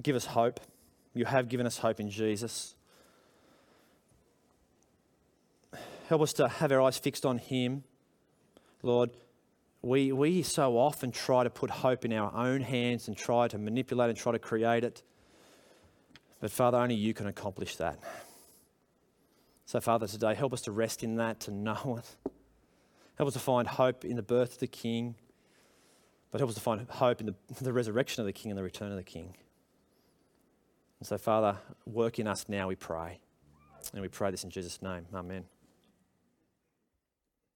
give 0.00 0.14
us 0.14 0.26
hope. 0.26 0.60
You 1.14 1.24
have 1.24 1.48
given 1.48 1.66
us 1.66 1.78
hope 1.78 1.98
in 1.98 2.10
Jesus. 2.10 2.76
Help 6.08 6.22
us 6.22 6.32
to 6.34 6.46
have 6.46 6.70
our 6.70 6.80
eyes 6.80 6.96
fixed 6.96 7.26
on 7.26 7.38
Him 7.38 7.82
Lord, 8.84 9.10
we, 9.80 10.12
we 10.12 10.42
so 10.42 10.76
often 10.76 11.10
try 11.10 11.42
to 11.42 11.50
put 11.50 11.70
hope 11.70 12.04
in 12.04 12.12
our 12.12 12.34
own 12.34 12.60
hands 12.60 13.08
and 13.08 13.16
try 13.16 13.48
to 13.48 13.56
manipulate 13.56 14.10
and 14.10 14.18
try 14.18 14.32
to 14.32 14.38
create 14.38 14.84
it. 14.84 15.02
But 16.38 16.50
Father, 16.50 16.76
only 16.76 16.94
you 16.94 17.14
can 17.14 17.26
accomplish 17.26 17.76
that. 17.76 17.98
So, 19.64 19.80
Father, 19.80 20.06
today, 20.06 20.34
help 20.34 20.52
us 20.52 20.60
to 20.62 20.72
rest 20.72 21.02
in 21.02 21.16
that, 21.16 21.40
to 21.40 21.50
know 21.50 21.98
it. 21.98 22.30
Help 23.16 23.28
us 23.28 23.32
to 23.32 23.38
find 23.38 23.66
hope 23.66 24.04
in 24.04 24.16
the 24.16 24.22
birth 24.22 24.54
of 24.54 24.58
the 24.58 24.66
King, 24.66 25.14
but 26.30 26.40
help 26.40 26.50
us 26.50 26.56
to 26.56 26.60
find 26.60 26.86
hope 26.90 27.20
in 27.20 27.26
the, 27.26 27.34
the 27.62 27.72
resurrection 27.72 28.20
of 28.20 28.26
the 28.26 28.32
King 28.32 28.50
and 28.50 28.58
the 28.58 28.62
return 28.62 28.90
of 28.90 28.98
the 28.98 29.02
King. 29.02 29.34
And 31.00 31.08
so, 31.08 31.16
Father, 31.16 31.56
work 31.86 32.18
in 32.18 32.26
us 32.26 32.46
now, 32.48 32.68
we 32.68 32.76
pray. 32.76 33.18
And 33.94 34.02
we 34.02 34.08
pray 34.08 34.30
this 34.30 34.44
in 34.44 34.50
Jesus' 34.50 34.82
name. 34.82 35.06
Amen. 35.14 35.44